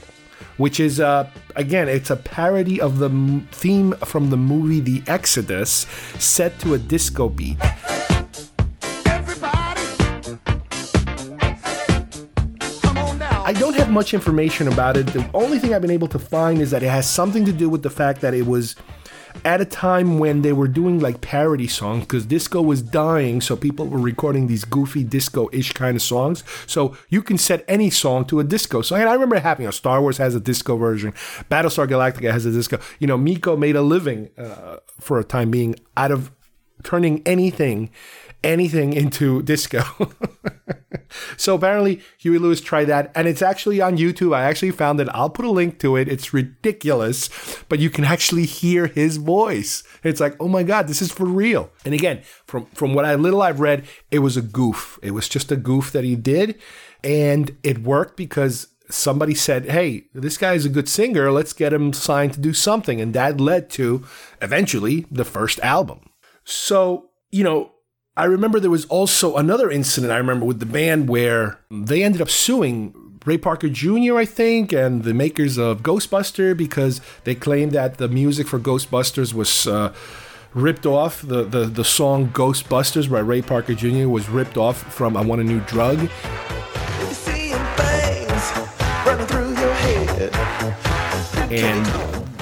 [0.57, 5.03] which is uh, again it's a parody of the m- theme from the movie The
[5.07, 5.85] Exodus,
[6.19, 7.57] set to a disco beat.
[13.49, 15.07] I don't have much information about it.
[15.07, 17.69] The only thing I've been able to find is that it has something to do
[17.69, 18.75] with the fact that it was
[19.45, 23.55] at a time when they were doing like parody songs because disco was dying, so
[23.55, 26.43] people were recording these goofy disco-ish kind of songs.
[26.65, 28.99] So you can set any song to a disco song.
[28.99, 31.11] And I remember having a Star Wars has a disco version,
[31.49, 32.79] Battlestar Galactica has a disco.
[32.99, 36.31] You know, Meco made a living uh, for a time being out of
[36.83, 37.89] turning anything
[38.43, 39.83] anything into disco.
[41.37, 44.35] so apparently Huey Lewis tried that and it's actually on YouTube.
[44.35, 45.09] I actually found it.
[45.13, 46.07] I'll put a link to it.
[46.07, 47.29] It's ridiculous,
[47.69, 49.83] but you can actually hear his voice.
[50.03, 53.15] It's like, "Oh my god, this is for real." And again, from from what I
[53.15, 54.99] little I've read, it was a goof.
[55.01, 56.59] It was just a goof that he did
[57.03, 61.31] and it worked because somebody said, "Hey, this guy is a good singer.
[61.31, 64.05] Let's get him signed to do something." And that led to
[64.41, 65.99] eventually the first album.
[66.43, 67.71] So, you know,
[68.17, 72.19] I remember there was also another incident I remember with the band where they ended
[72.19, 77.73] up suing Ray Parker Jr., I think, and the makers of Ghostbuster because they claimed
[77.73, 79.93] that the music for Ghostbusters was uh,
[80.55, 81.21] ripped off.
[81.21, 84.07] The, the, the song Ghostbusters by Ray Parker Jr.
[84.07, 86.09] was ripped off from I Want a New Drug.
[91.51, 91.85] And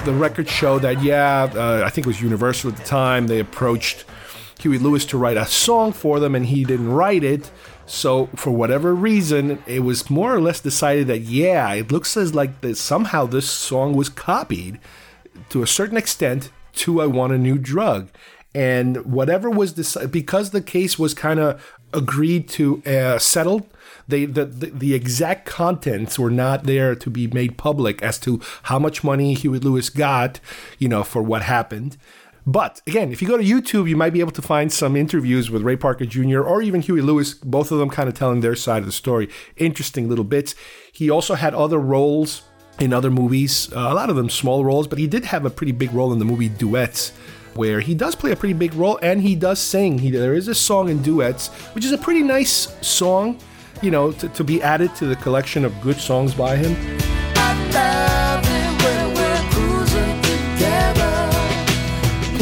[0.06, 3.40] the records show that, yeah, uh, I think it was Universal at the time, they
[3.40, 4.06] approached
[4.66, 7.52] Huey Lewis to write a song for them and he didn't write it.
[7.86, 12.34] So, for whatever reason, it was more or less decided that, yeah, it looks as
[12.34, 14.80] like that somehow this song was copied
[15.50, 18.08] to a certain extent to I Want a New Drug.
[18.56, 21.62] And whatever was decided, because the case was kind of
[21.92, 23.68] agreed to uh, settled,
[24.08, 28.40] they the, the, the exact contents were not there to be made public as to
[28.64, 30.40] how much money Huey Lewis got,
[30.78, 31.96] you know, for what happened.
[32.46, 35.50] But again, if you go to YouTube, you might be able to find some interviews
[35.50, 36.42] with Ray Parker Jr.
[36.42, 39.28] or even Huey Lewis, both of them kind of telling their side of the story.
[39.56, 40.54] Interesting little bits.
[40.92, 42.42] He also had other roles
[42.78, 45.50] in other movies, uh, a lot of them small roles, but he did have a
[45.50, 47.10] pretty big role in the movie Duets,
[47.54, 49.98] where he does play a pretty big role and he does sing.
[49.98, 53.40] He, there is a song in Duets, which is a pretty nice song,
[53.82, 56.76] you know, to, to be added to the collection of good songs by him.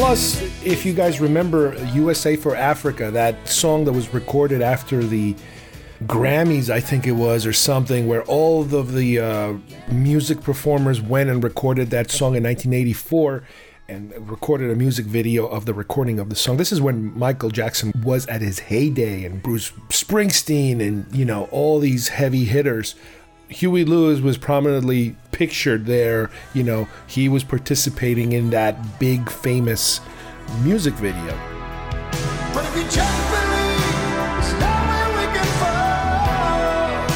[0.06, 5.34] Plus, if you guys remember USA for Africa, that song that was recorded after the
[6.02, 9.54] Grammys, I think it was, or something, where all of the uh,
[9.90, 13.44] music performers went and recorded that song in 1984
[13.88, 16.58] and recorded a music video of the recording of the song.
[16.58, 21.44] This is when Michael Jackson was at his heyday and Bruce Springsteen and, you know,
[21.50, 22.94] all these heavy hitters.
[23.54, 26.30] Huey Lewis was prominently pictured there.
[26.54, 30.00] You know, he was participating in that big famous
[30.62, 31.38] music video.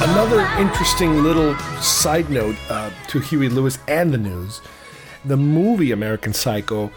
[0.00, 4.60] Another interesting little side note uh, to Huey Lewis and the news
[5.24, 6.90] the movie American Psycho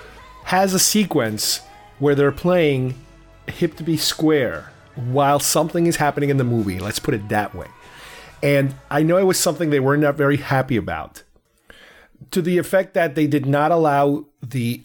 [0.46, 1.62] has a sequence
[2.00, 2.96] where they're playing
[3.48, 6.80] Hip to Be Square while something is happening in the movie.
[6.80, 7.68] Let's put it that way.
[8.44, 11.24] And I know it was something they were not very happy about.
[12.32, 14.84] To the effect that they did not allow the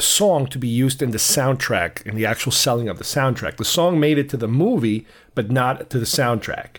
[0.00, 3.56] song to be used in the soundtrack, in the actual selling of the soundtrack.
[3.56, 6.78] The song made it to the movie, but not to the soundtrack.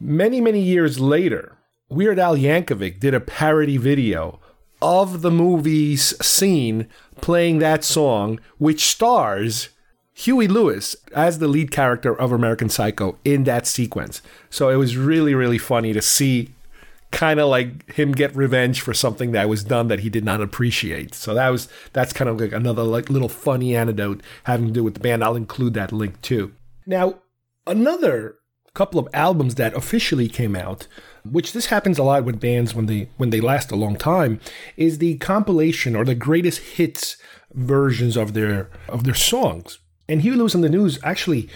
[0.00, 1.56] Many, many years later,
[1.88, 4.40] Weird Al Yankovic did a parody video
[4.80, 6.88] of the movie's scene
[7.20, 9.70] playing that song, which stars
[10.14, 14.22] Huey Lewis as the lead character of American Psycho in that sequence.
[14.48, 16.54] So it was really, really funny to see
[17.10, 20.40] kind of like him get revenge for something that was done that he did not
[20.40, 21.14] appreciate.
[21.14, 24.84] So that was that's kind of like another like little funny anecdote having to do
[24.84, 25.22] with the band.
[25.22, 26.54] I'll include that link too.
[26.86, 27.20] Now,
[27.66, 28.36] another
[28.74, 30.88] couple of albums that officially came out,
[31.24, 34.40] which this happens a lot with bands when they when they last a long time,
[34.76, 37.16] is the compilation or the greatest hits
[37.52, 39.78] versions of their of their songs.
[40.08, 41.48] And Huey Lewis and the News actually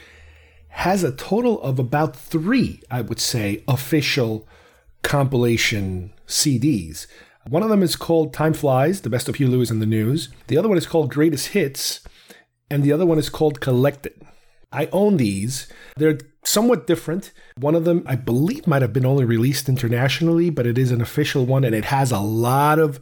[0.68, 4.46] has a total of about three, I would say, official
[5.02, 7.06] compilation CDs.
[7.48, 10.28] One of them is called Time Flies, the best of Huey Lewis and the News.
[10.48, 12.00] The other one is called Greatest Hits,
[12.70, 14.14] and the other one is called Collected.
[14.70, 15.66] I own these.
[15.96, 17.32] They're somewhat different.
[17.56, 21.00] One of them, I believe, might have been only released internationally, but it is an
[21.00, 23.00] official one and it has a lot of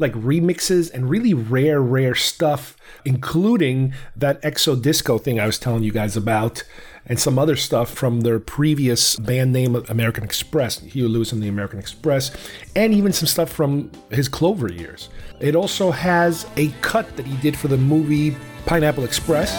[0.00, 5.82] like remixes and really rare, rare stuff, including that Exo Disco thing I was telling
[5.82, 6.64] you guys about
[7.06, 11.48] and some other stuff from their previous band name, American Express, Hugh Lewis and the
[11.48, 12.30] American Express,
[12.76, 15.08] and even some stuff from his Clover years.
[15.40, 18.36] It also has a cut that he did for the movie
[18.66, 19.50] Pineapple Express.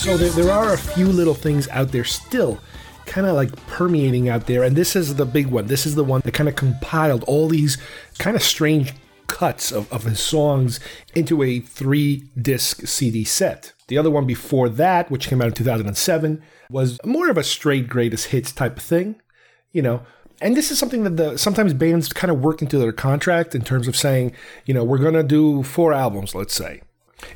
[0.00, 2.58] So there, there are a few little things out there still
[3.10, 4.62] kind of like permeating out there.
[4.62, 5.66] And this is the big one.
[5.66, 7.76] This is the one that kind of compiled all these
[8.18, 8.94] kind of strange
[9.26, 10.78] cuts of, of his songs
[11.14, 13.72] into a three disc CD set.
[13.88, 16.40] The other one before that, which came out in 2007,
[16.70, 19.20] was more of a straight greatest hits type of thing,
[19.72, 20.02] you know.
[20.40, 23.62] And this is something that the sometimes bands kind of work into their contract in
[23.62, 24.32] terms of saying,
[24.66, 26.80] you know, we're going to do four albums, let's say.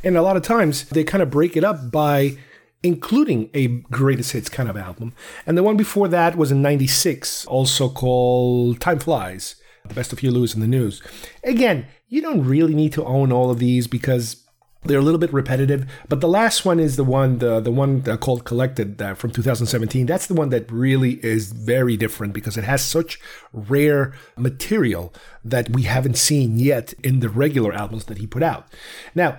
[0.05, 2.39] And a lot of times they kind of break it up by
[2.85, 5.15] including a greatest hits kind of album.
[5.47, 9.57] And the one before that was in 96, also called Time Flies,
[9.89, 11.03] the best of Huey Lewis and the News.
[11.43, 14.45] Again, you don't really need to own all of these because
[14.85, 18.03] they're a little bit repetitive, but the last one is the one, the the one
[18.19, 20.05] called Collected uh, from 2017.
[20.05, 23.19] That's the one that really is very different because it has such
[23.55, 28.71] rare material that we haven't seen yet in the regular albums that he put out.
[29.15, 29.39] Now,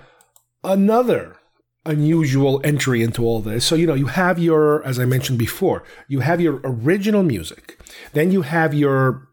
[0.64, 1.36] another
[1.86, 3.64] unusual entry into all this.
[3.64, 7.78] So, you know, you have your, as I mentioned before, you have your original music,
[8.12, 9.28] then you have your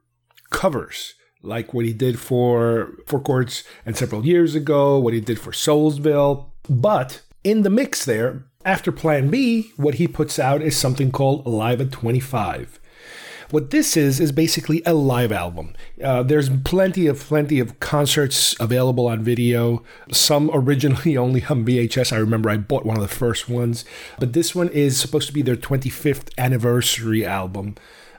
[0.50, 5.40] covers, like what he did for Four Chords and several years ago, what he did
[5.40, 6.52] for Soulsville.
[6.70, 11.46] But in the mix there, after Plan B, what he puts out is something called
[11.46, 12.80] Live at 25.
[13.52, 15.74] What this is is basically a live album.
[16.04, 19.84] Uh, there's plenty of plenty of concerts available on video.
[20.12, 22.14] Some originally only on VHS.
[22.14, 23.86] I remember I bought one of the first ones,
[24.20, 27.76] but this one is supposed to be their 25th anniversary album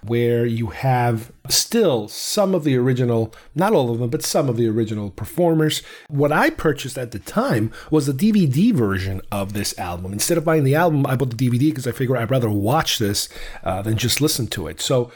[0.07, 4.57] where you have still some of the original, not all of them, but some of
[4.57, 5.82] the original performers.
[6.09, 10.12] What I purchased at the time was the DVD version of this album.
[10.12, 12.98] Instead of buying the album, I bought the DVD because I figured I'd rather watch
[12.98, 13.28] this
[13.62, 14.80] uh, than just listen to it.
[14.80, 15.11] So,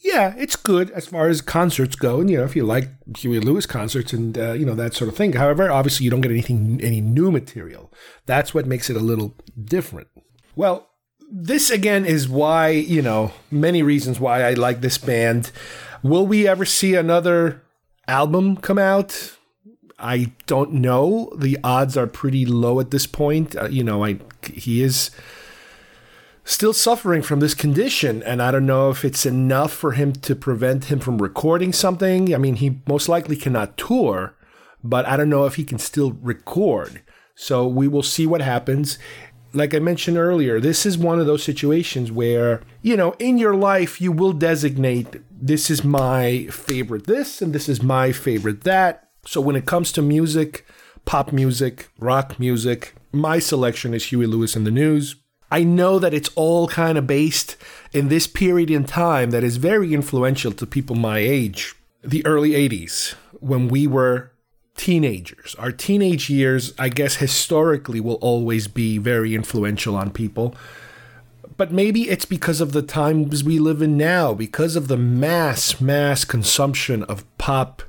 [0.00, 3.40] yeah, it's good as far as concerts go, and you know if you like Huey
[3.40, 5.32] Lewis concerts and uh, you know that sort of thing.
[5.32, 7.92] However, obviously you don't get anything any new material.
[8.26, 9.34] That's what makes it a little
[9.64, 10.08] different.
[10.54, 10.90] Well,
[11.30, 15.50] this again is why, you know, many reasons why I like this band.
[16.02, 17.62] Will we ever see another
[18.06, 19.36] album come out?
[19.98, 21.32] I don't know.
[21.36, 23.56] The odds are pretty low at this point.
[23.56, 24.18] Uh, you know, I
[24.52, 25.10] he is
[26.44, 30.36] still suffering from this condition, and I don't know if it's enough for him to
[30.36, 32.34] prevent him from recording something.
[32.34, 34.36] I mean, he most likely cannot tour,
[34.84, 37.02] but I don't know if he can still record.
[37.34, 38.98] So we will see what happens.
[39.56, 43.56] Like I mentioned earlier, this is one of those situations where, you know, in your
[43.56, 49.08] life, you will designate this is my favorite this and this is my favorite that.
[49.24, 50.66] So when it comes to music,
[51.06, 55.16] pop music, rock music, my selection is Huey Lewis and the News.
[55.50, 57.56] I know that it's all kind of based
[57.94, 62.50] in this period in time that is very influential to people my age, the early
[62.50, 64.32] 80s, when we were
[64.76, 65.54] teenagers.
[65.56, 70.54] Our teenage years, I guess, historically will always be very influential on people.
[71.56, 75.80] But maybe it's because of the times we live in now, because of the mass,
[75.80, 77.82] mass consumption of pop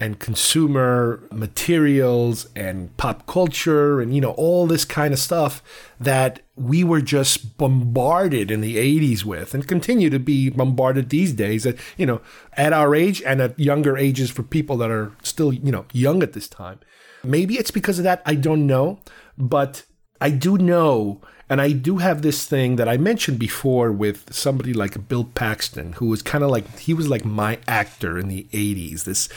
[0.00, 5.62] and consumer materials and pop culture and you know all this kind of stuff
[6.00, 11.32] that we were just bombarded in the 80s with and continue to be bombarded these
[11.32, 12.20] days at you know
[12.54, 16.22] at our age and at younger ages for people that are still you know young
[16.22, 16.80] at this time.
[17.22, 18.98] Maybe it's because of that i don't know
[19.38, 19.84] but
[20.20, 24.72] i do know and I do have this thing that I mentioned before with somebody
[24.72, 28.46] like Bill Paxton, who was kind of like he was like my actor in the
[28.52, 29.04] '80s.
[29.04, 29.28] This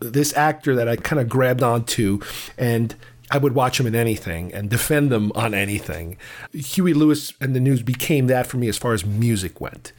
[0.00, 2.20] this actor that I kind of grabbed onto,
[2.56, 2.94] and
[3.30, 6.16] I would watch him in anything and defend them on anything.
[6.52, 9.92] Huey Lewis and the News became that for me as far as music went.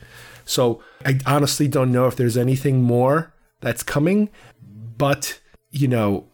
[0.45, 4.29] So I honestly don't know if there's anything more that's coming,
[4.97, 5.39] but
[5.71, 6.25] you know,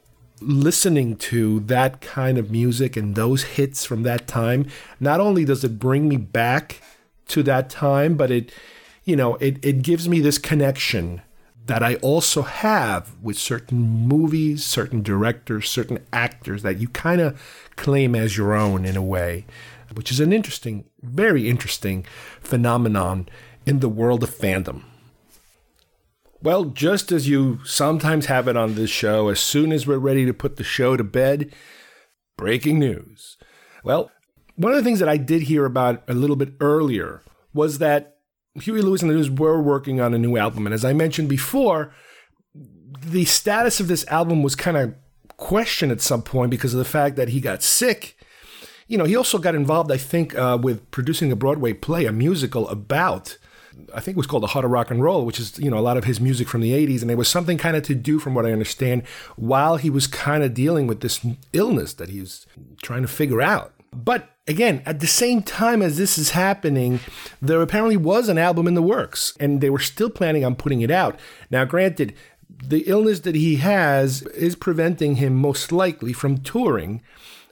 [0.44, 4.68] listening to that kind of music and those hits from that time,
[5.00, 6.82] not only does it bring me back
[7.28, 8.52] to that time, but it,
[9.04, 11.22] you know, it, it gives me this connection
[11.66, 17.42] that I also have with certain movies, certain directors, certain actors that you kind of
[17.76, 19.46] claim as your own in a way,
[19.94, 22.06] which is an interesting, very interesting
[22.42, 23.30] phenomenon
[23.66, 24.84] in the world of fandom.
[26.44, 30.26] Well, just as you sometimes have it on this show, as soon as we're ready
[30.26, 31.56] to put the show to bed,
[32.38, 33.38] breaking news.
[33.82, 34.12] Well,
[34.58, 37.24] one of the things that I did hear about a little bit earlier
[37.54, 38.18] was that
[38.56, 40.68] Huey Lewis and the News were working on a new album.
[40.68, 41.96] And as I mentioned before,
[42.54, 44.96] the status of this album was kind of
[45.38, 48.18] questioned at some point because of the fact that he got sick.
[48.90, 52.12] You know, he also got involved, I think, uh, with producing a Broadway play, a
[52.12, 53.38] musical about
[53.94, 55.78] I think it was called The Heart of Rock and Roll, which is, you know,
[55.78, 57.02] a lot of his music from the 80s.
[57.02, 59.04] And it was something kind of to do, from what I understand,
[59.36, 62.46] while he was kind of dealing with this illness that he was
[62.82, 63.74] trying to figure out.
[63.92, 67.00] But again, at the same time as this is happening,
[67.42, 70.82] there apparently was an album in the works, and they were still planning on putting
[70.82, 71.20] it out.
[71.52, 72.14] Now, granted,
[72.64, 77.02] the illness that he has is preventing him most likely from touring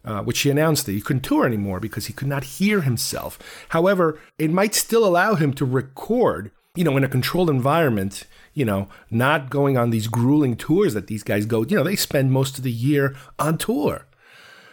[0.05, 3.37] uh, which he announced that he couldn't tour anymore because he could not hear himself.
[3.69, 8.65] However, it might still allow him to record, you know, in a controlled environment, you
[8.65, 11.63] know, not going on these grueling tours that these guys go.
[11.63, 14.07] You know, they spend most of the year on tour.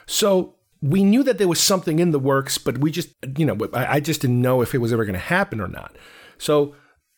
[0.07, 3.57] So we knew that there was something in the works, but we just, you know,
[3.73, 5.97] I just didn't know if it was ever going to happen or not.
[6.39, 6.75] So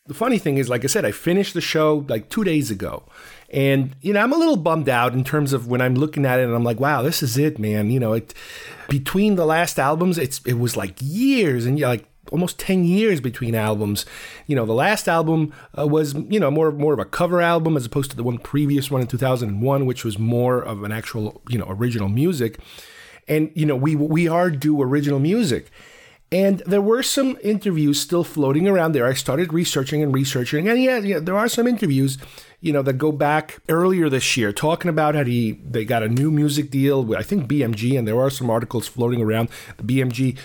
[0.07, 3.03] the funny thing is, like I said, I finished the show like two days ago.
[3.51, 6.39] And, you know, I'm a little bummed out in terms of when I'm looking at
[6.39, 7.91] it and I'm like, wow, this is it, man.
[7.91, 8.33] You know, it
[8.89, 13.53] between the last albums, it's it was like years and like almost 10 years between
[13.53, 14.05] albums.
[14.47, 17.75] You know, the last album uh, was, you know, more more of a cover album
[17.75, 21.41] as opposed to the one previous one in 2001, which was more of an actual,
[21.49, 22.57] you know, original music.
[23.27, 25.71] And, you know, we we are due original music.
[26.31, 29.05] And there were some interviews still floating around there.
[29.05, 32.17] I started researching and researching, and yeah, yeah, there are some interviews,
[32.61, 36.07] you know, that go back earlier this year, talking about how he they got a
[36.07, 39.49] new music deal with I think BMG, and there are some articles floating around.
[39.75, 40.37] The BMG,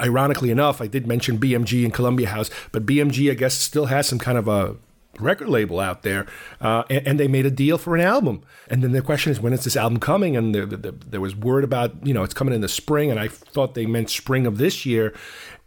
[0.00, 4.08] ironically enough, I did mention BMG and Columbia House, but BMG I guess still has
[4.08, 4.76] some kind of a
[5.20, 6.26] record label out there,
[6.60, 8.42] uh, and, and, they made a deal for an album.
[8.68, 10.36] And then the question is, when is this album coming?
[10.36, 13.20] And there, there, there, was word about, you know, it's coming in the spring, and
[13.20, 15.14] I thought they meant spring of this year.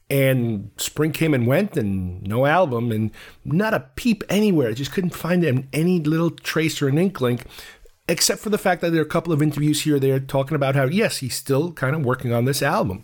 [0.09, 3.11] And spring came and went, and no album, and
[3.43, 4.69] not a peep anywhere.
[4.69, 7.41] I just couldn't find any little trace or an inkling,
[8.07, 10.75] except for the fact that there are a couple of interviews here there talking about
[10.75, 13.03] how, yes, he's still kind of working on this album.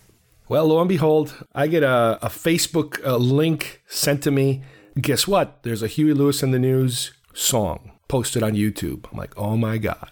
[0.50, 4.62] Well, lo and behold, I get a, a Facebook uh, link sent to me
[5.00, 5.64] guess what?
[5.64, 9.06] There's a Huey Lewis and the News song posted on YouTube.
[9.12, 10.12] I'm like, oh my God.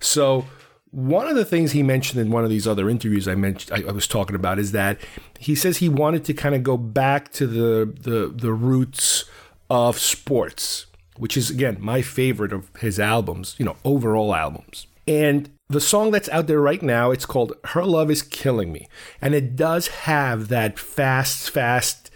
[0.00, 0.46] So
[0.90, 3.88] one of the things he mentioned in one of these other interviews I mentioned I,
[3.88, 4.98] I was talking about is that
[5.38, 9.24] he says he wanted to kind of go back to the the the roots
[9.70, 10.86] of sports,
[11.16, 14.86] which is again my favorite of his albums, you know, overall albums.
[15.08, 18.88] And the song that's out there right now, it's called Her Love Is Killing Me.
[19.20, 22.10] And it does have that fast, fast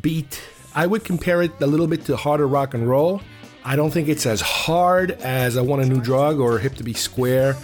[0.00, 0.40] beat.
[0.74, 3.20] I would compare it a little bit to harder rock and roll.
[3.64, 6.82] I don't think it's as hard as I Want a New Drug or Hip to
[6.82, 7.56] Be Square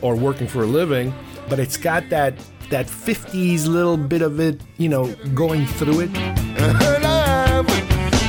[0.00, 1.12] or Working for a Living,
[1.48, 2.34] but it's got that
[2.70, 6.10] that 50s little bit of it, you know, going through it.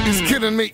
[0.05, 0.73] Is killing me.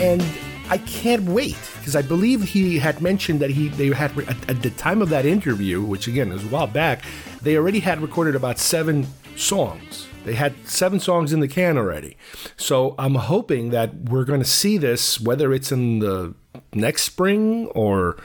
[0.00, 0.24] and
[0.70, 4.62] I can't wait because I believe he had mentioned that he they had at, at
[4.62, 7.04] the time of that interview, which again is a while back,
[7.42, 9.06] they already had recorded about seven
[9.36, 10.08] songs.
[10.24, 12.16] They had seven songs in the can already.
[12.56, 16.34] So I'm hoping that we're going to see this, whether it's in the
[16.74, 18.16] next spring or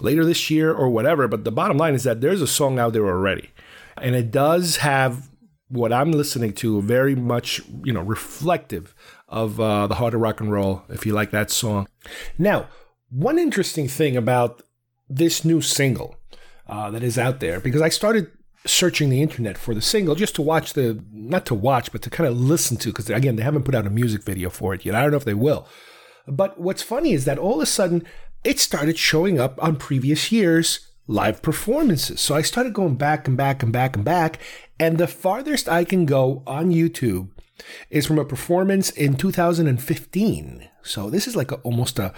[0.00, 1.28] later this year or whatever.
[1.28, 3.50] But the bottom line is that there's a song out there already,
[4.00, 5.28] and it does have
[5.68, 8.94] what I'm listening to very much, you know, reflective
[9.28, 10.82] of uh, the heart of rock and roll.
[10.88, 11.88] If you like that song,
[12.38, 12.68] now
[13.10, 14.62] one interesting thing about
[15.08, 16.16] this new single
[16.68, 18.30] uh, that is out there because I started
[18.66, 22.10] searching the internet for the single just to watch the not to watch but to
[22.10, 24.84] kind of listen to because again they haven't put out a music video for it
[24.84, 24.94] yet.
[24.94, 25.66] I don't know if they will.
[26.26, 28.04] But what's funny is that all of a sudden
[28.44, 32.20] it started showing up on previous years live performances.
[32.20, 34.40] So I started going back and back and back and back
[34.78, 37.30] and the farthest I can go on YouTube
[37.90, 40.68] is from a performance in 2015.
[40.82, 42.12] So this is like a, almost a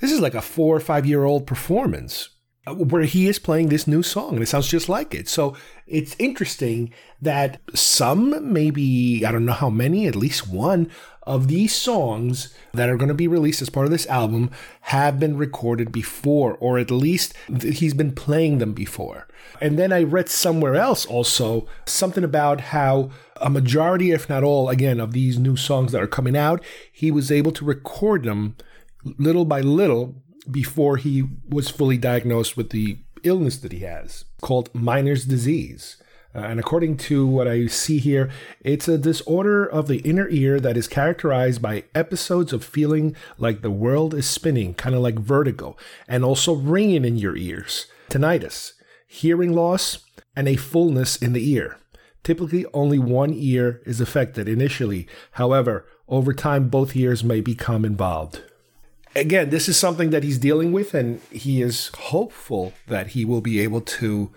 [0.00, 2.28] this is like a 4 or 5 year old performance
[2.74, 5.28] where he is playing this new song and it sounds just like it.
[5.28, 5.56] So
[5.86, 10.90] it's interesting that some, maybe, I don't know how many, at least one
[11.22, 14.50] of these songs that are going to be released as part of this album
[14.82, 19.28] have been recorded before, or at least he's been playing them before.
[19.60, 24.68] And then I read somewhere else also something about how a majority, if not all,
[24.68, 28.56] again, of these new songs that are coming out, he was able to record them
[29.18, 34.72] little by little before he was fully diagnosed with the illness that he has called
[34.72, 35.96] Meniere's disease.
[36.34, 38.30] Uh, and according to what I see here,
[38.60, 43.62] it's a disorder of the inner ear that is characterized by episodes of feeling like
[43.62, 45.76] the world is spinning, kind of like vertigo,
[46.06, 48.72] and also ringing in your ears, tinnitus,
[49.06, 49.98] hearing loss,
[50.36, 51.78] and a fullness in the ear.
[52.22, 55.08] Typically, only one ear is affected initially.
[55.32, 58.42] However, over time, both ears may become involved
[59.14, 63.40] again, this is something that he's dealing with, and he is hopeful that he will
[63.40, 64.30] be able to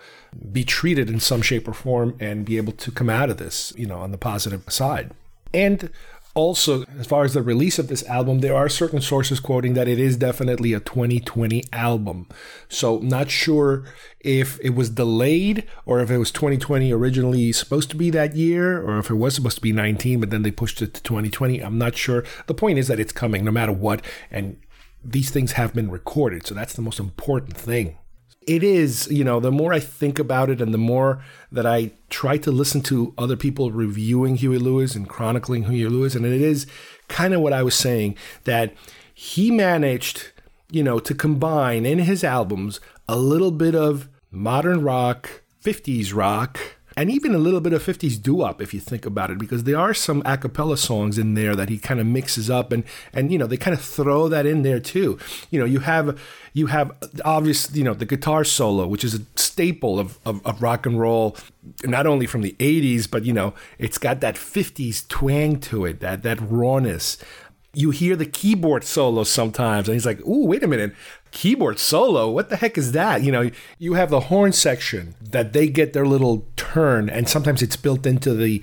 [0.51, 3.73] be treated in some shape or form and be able to come out of this,
[3.77, 5.11] you know, on the positive side.
[5.53, 5.89] And
[6.33, 9.89] also, as far as the release of this album, there are certain sources quoting that
[9.89, 12.27] it is definitely a 2020 album.
[12.69, 13.83] So, not sure
[14.21, 18.81] if it was delayed or if it was 2020 originally supposed to be that year
[18.81, 21.59] or if it was supposed to be 19, but then they pushed it to 2020.
[21.59, 22.23] I'm not sure.
[22.47, 24.01] The point is that it's coming no matter what.
[24.29, 24.57] And
[25.03, 26.47] these things have been recorded.
[26.47, 27.97] So, that's the most important thing
[28.41, 31.91] it is, you know, the more I think about it and the more that I
[32.09, 36.41] try to listen to other people reviewing Huey Lewis and chronicling Huey Lewis, and it
[36.41, 36.65] is
[37.07, 38.15] kind of what I was saying
[38.45, 38.73] that
[39.13, 40.31] he managed,
[40.71, 46.59] you know, to combine in his albums a little bit of modern rock, 50s rock,
[47.01, 49.79] and even a little bit of 50s doo-wop if you think about it because there
[49.79, 53.31] are some a cappella songs in there that he kind of mixes up and and
[53.31, 55.17] you know they kind of throw that in there too.
[55.49, 56.21] You know you have
[56.53, 56.91] you have
[57.25, 60.99] obvious you know the guitar solo which is a staple of, of, of rock and
[60.99, 61.35] roll
[61.83, 66.01] not only from the 80s but you know it's got that 50s twang to it
[66.01, 67.17] that that rawness.
[67.73, 70.93] You hear the keyboard solo sometimes and he's like ooh wait a minute
[71.31, 72.29] keyboard solo?
[72.29, 73.23] What the heck is that?
[73.23, 77.61] You know you have the horn section that they get their little turn and sometimes
[77.61, 78.61] it's built into the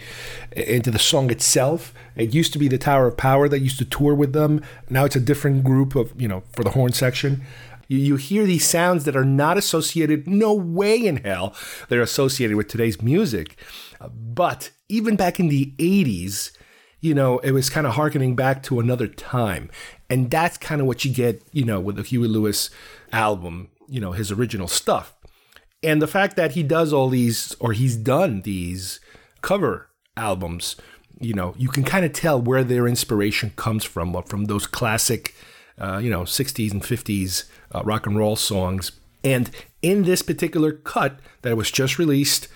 [0.57, 1.93] into the song itself.
[2.17, 4.63] It used to be the tower of power that used to tour with them.
[4.89, 7.43] Now it's a different group of you know for the horn section.
[7.89, 11.55] You, you hear these sounds that are not associated no way in hell
[11.89, 13.57] they're associated with today's music.
[14.11, 16.53] But even back in the 80s
[17.01, 19.71] you know, it was kind of harkening back to another time.
[20.11, 22.71] And that's kind of what you get, you know, with the Huey Lewis
[23.13, 25.15] album, you know, his original stuff.
[25.83, 29.01] And the fact that he does all these, or he's done these
[29.43, 30.77] cover albums,
[31.21, 35.35] you know, you can kind of tell where their inspiration comes from, from those classic,
[35.79, 37.45] uh, you know, 60s and 50s
[37.75, 38.93] uh, rock and roll songs.
[39.23, 39.51] And
[39.83, 42.49] in this particular cut that was just released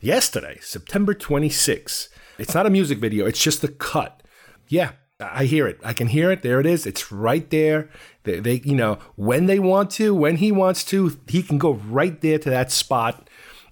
[0.00, 4.22] yesterday, September 26th, it's not a music video, it's just a cut.
[4.68, 4.92] Yeah,
[5.32, 5.78] I hear it.
[5.84, 6.42] I can hear it.
[6.42, 6.86] There it is.
[6.86, 7.88] It's right there.
[8.24, 11.72] They, they, you know, when they want to, when he wants to, he can go
[11.72, 13.28] right there to that spot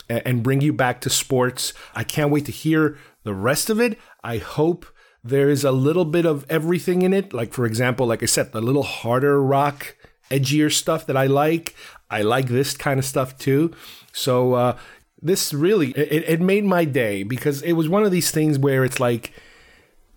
[0.08, 1.72] and, and bring you back to sports.
[1.94, 3.98] I can't wait to hear the rest of it.
[4.22, 4.86] I hope
[5.24, 7.32] there's a little bit of everything in it.
[7.32, 9.96] Like, for example, like I said, the little harder rock,
[10.30, 11.74] edgier stuff that I like.
[12.10, 13.72] I like this kind of stuff too.
[14.12, 14.78] So, uh,
[15.20, 18.84] this really, it, it made my day because it was one of these things where
[18.84, 19.32] it's like,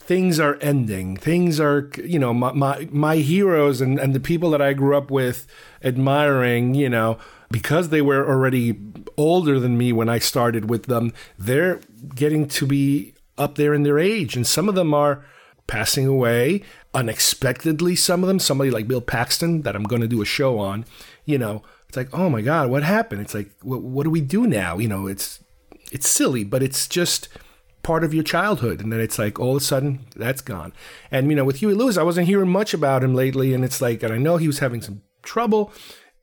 [0.06, 1.18] things are ending.
[1.18, 4.96] Things are, you know, my, my, my heroes and, and the people that I grew
[4.96, 5.48] up with
[5.84, 7.18] admiring, you know,
[7.50, 8.80] because they were already
[9.18, 11.80] older than me when I started with them, they're
[12.14, 14.36] getting to be up there in their age.
[14.36, 15.26] And some of them are
[15.66, 16.62] passing away
[16.94, 17.96] unexpectedly.
[17.96, 20.86] Some of them, somebody like Bill Paxton, that I'm going to do a show on,
[21.26, 23.22] you know, it's like, oh my God, what happened?
[23.22, 24.78] It's like, what, what do we do now?
[24.78, 25.44] You know, it's,
[25.92, 27.28] it's silly, but it's just
[27.86, 28.82] part of your childhood.
[28.82, 30.74] And then it's like, all of a sudden, that's gone.
[31.12, 33.54] And, you know, with Huey Lewis, I wasn't hearing much about him lately.
[33.54, 35.72] And it's like, and I know he was having some trouble.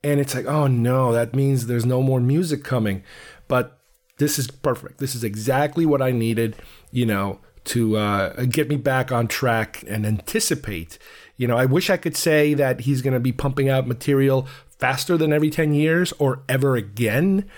[0.03, 3.01] And it's like, oh no, that means there's no more music coming.
[3.47, 3.79] But
[4.17, 4.97] this is perfect.
[4.97, 6.57] This is exactly what I needed,
[6.91, 10.99] you know, to uh, get me back on track and anticipate.
[11.37, 14.47] You know, I wish I could say that he's going to be pumping out material
[14.77, 17.49] faster than every 10 years or ever again.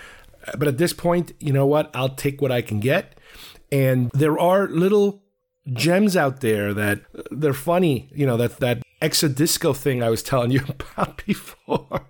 [0.56, 1.90] But at this point, you know what?
[1.96, 3.20] I'll take what I can get.
[3.72, 5.24] And there are little
[5.74, 7.02] gems out there that
[7.32, 8.10] they're funny.
[8.14, 12.08] You know, that, that exodisco thing I was telling you about before.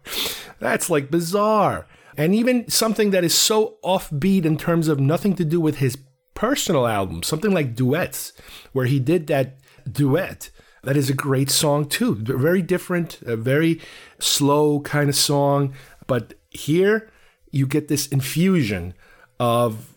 [0.59, 1.87] That's like bizarre.
[2.17, 5.97] And even something that is so offbeat in terms of nothing to do with his
[6.33, 8.33] personal album, something like Duets,
[8.71, 9.57] where he did that
[9.89, 10.49] duet.
[10.83, 12.15] That is a great song too.
[12.15, 13.81] Very different, a very
[14.19, 15.73] slow kind of song.
[16.07, 17.09] But here
[17.51, 18.93] you get this infusion
[19.39, 19.94] of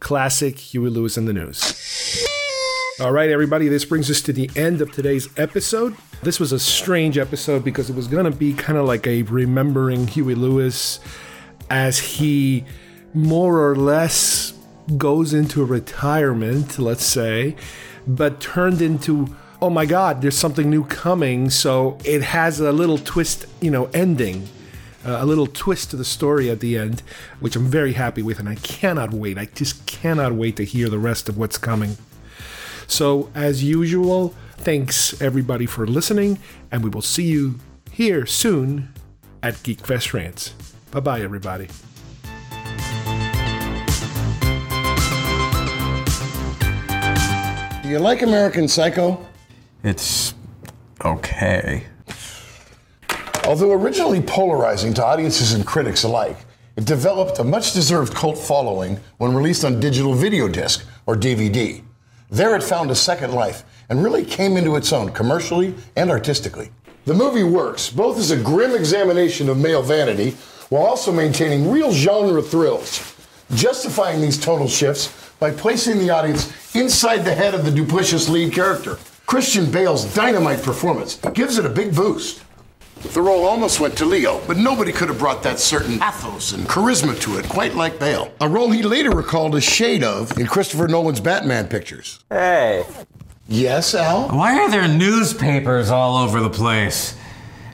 [0.00, 2.26] classic Huey Lewis and the News.
[3.00, 5.96] All right, everybody, this brings us to the end of today's episode.
[6.22, 9.22] This was a strange episode because it was going to be kind of like a
[9.22, 10.98] remembering Huey Lewis
[11.70, 12.64] as he
[13.14, 14.52] more or less
[14.96, 17.54] goes into retirement, let's say,
[18.06, 21.50] but turned into, oh my God, there's something new coming.
[21.50, 24.48] So it has a little twist, you know, ending.
[25.08, 27.02] Uh, a little twist to the story at the end,
[27.40, 29.38] which I'm very happy with, and I cannot wait.
[29.38, 31.96] I just cannot wait to hear the rest of what's coming.
[32.86, 36.38] So, as usual, thanks everybody for listening,
[36.70, 37.58] and we will see you
[37.90, 38.92] here soon
[39.42, 40.50] at Geek Fest Rants.
[40.90, 41.68] Bye bye, everybody.
[47.82, 49.26] Do you like American Psycho?
[49.82, 50.34] It's
[51.02, 51.86] okay.
[53.48, 56.36] Although originally polarizing to audiences and critics alike,
[56.76, 61.82] it developed a much deserved cult following when released on digital video disc or DVD.
[62.28, 66.70] There it found a second life and really came into its own commercially and artistically.
[67.06, 70.36] The movie works both as a grim examination of male vanity
[70.68, 73.16] while also maintaining real genre thrills,
[73.54, 78.52] justifying these tonal shifts by placing the audience inside the head of the duplicitous lead
[78.52, 78.98] character.
[79.24, 82.44] Christian Bale's dynamite performance gives it a big boost.
[83.02, 86.66] The role almost went to Leo, but nobody could have brought that certain pathos and
[86.66, 88.32] charisma to it quite like Bale.
[88.40, 92.20] A role he later recalled a shade of in Christopher Nolan's Batman pictures.
[92.28, 92.84] Hey.
[93.46, 94.28] Yes, Al?
[94.28, 97.16] Why are there newspapers all over the place?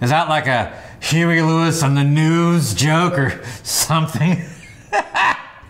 [0.00, 4.42] Is that like a Huey Lewis and the News joke or something?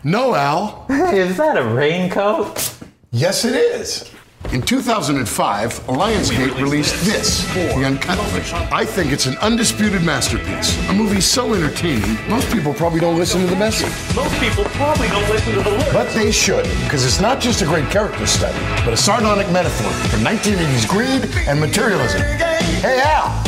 [0.06, 0.84] No, Al.
[0.90, 2.74] Is that a raincoat?
[3.10, 4.10] Yes, it is.
[4.52, 8.56] In 2005, Lionsgate released this, The Uncut Version.
[8.70, 10.76] I think it's an undisputed masterpiece.
[10.88, 13.90] A movie so entertaining, most people probably don't listen to the message.
[14.14, 15.92] Most people probably don't listen to the lyrics.
[15.92, 19.90] But they should, because it's not just a great character study, but a sardonic metaphor
[20.10, 22.20] for 1980s greed and materialism.
[22.20, 23.42] Hey, Al!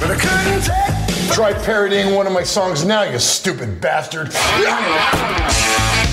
[0.00, 0.96] But I couldn't take
[1.36, 4.32] Try parodying one of my songs now, you stupid bastard.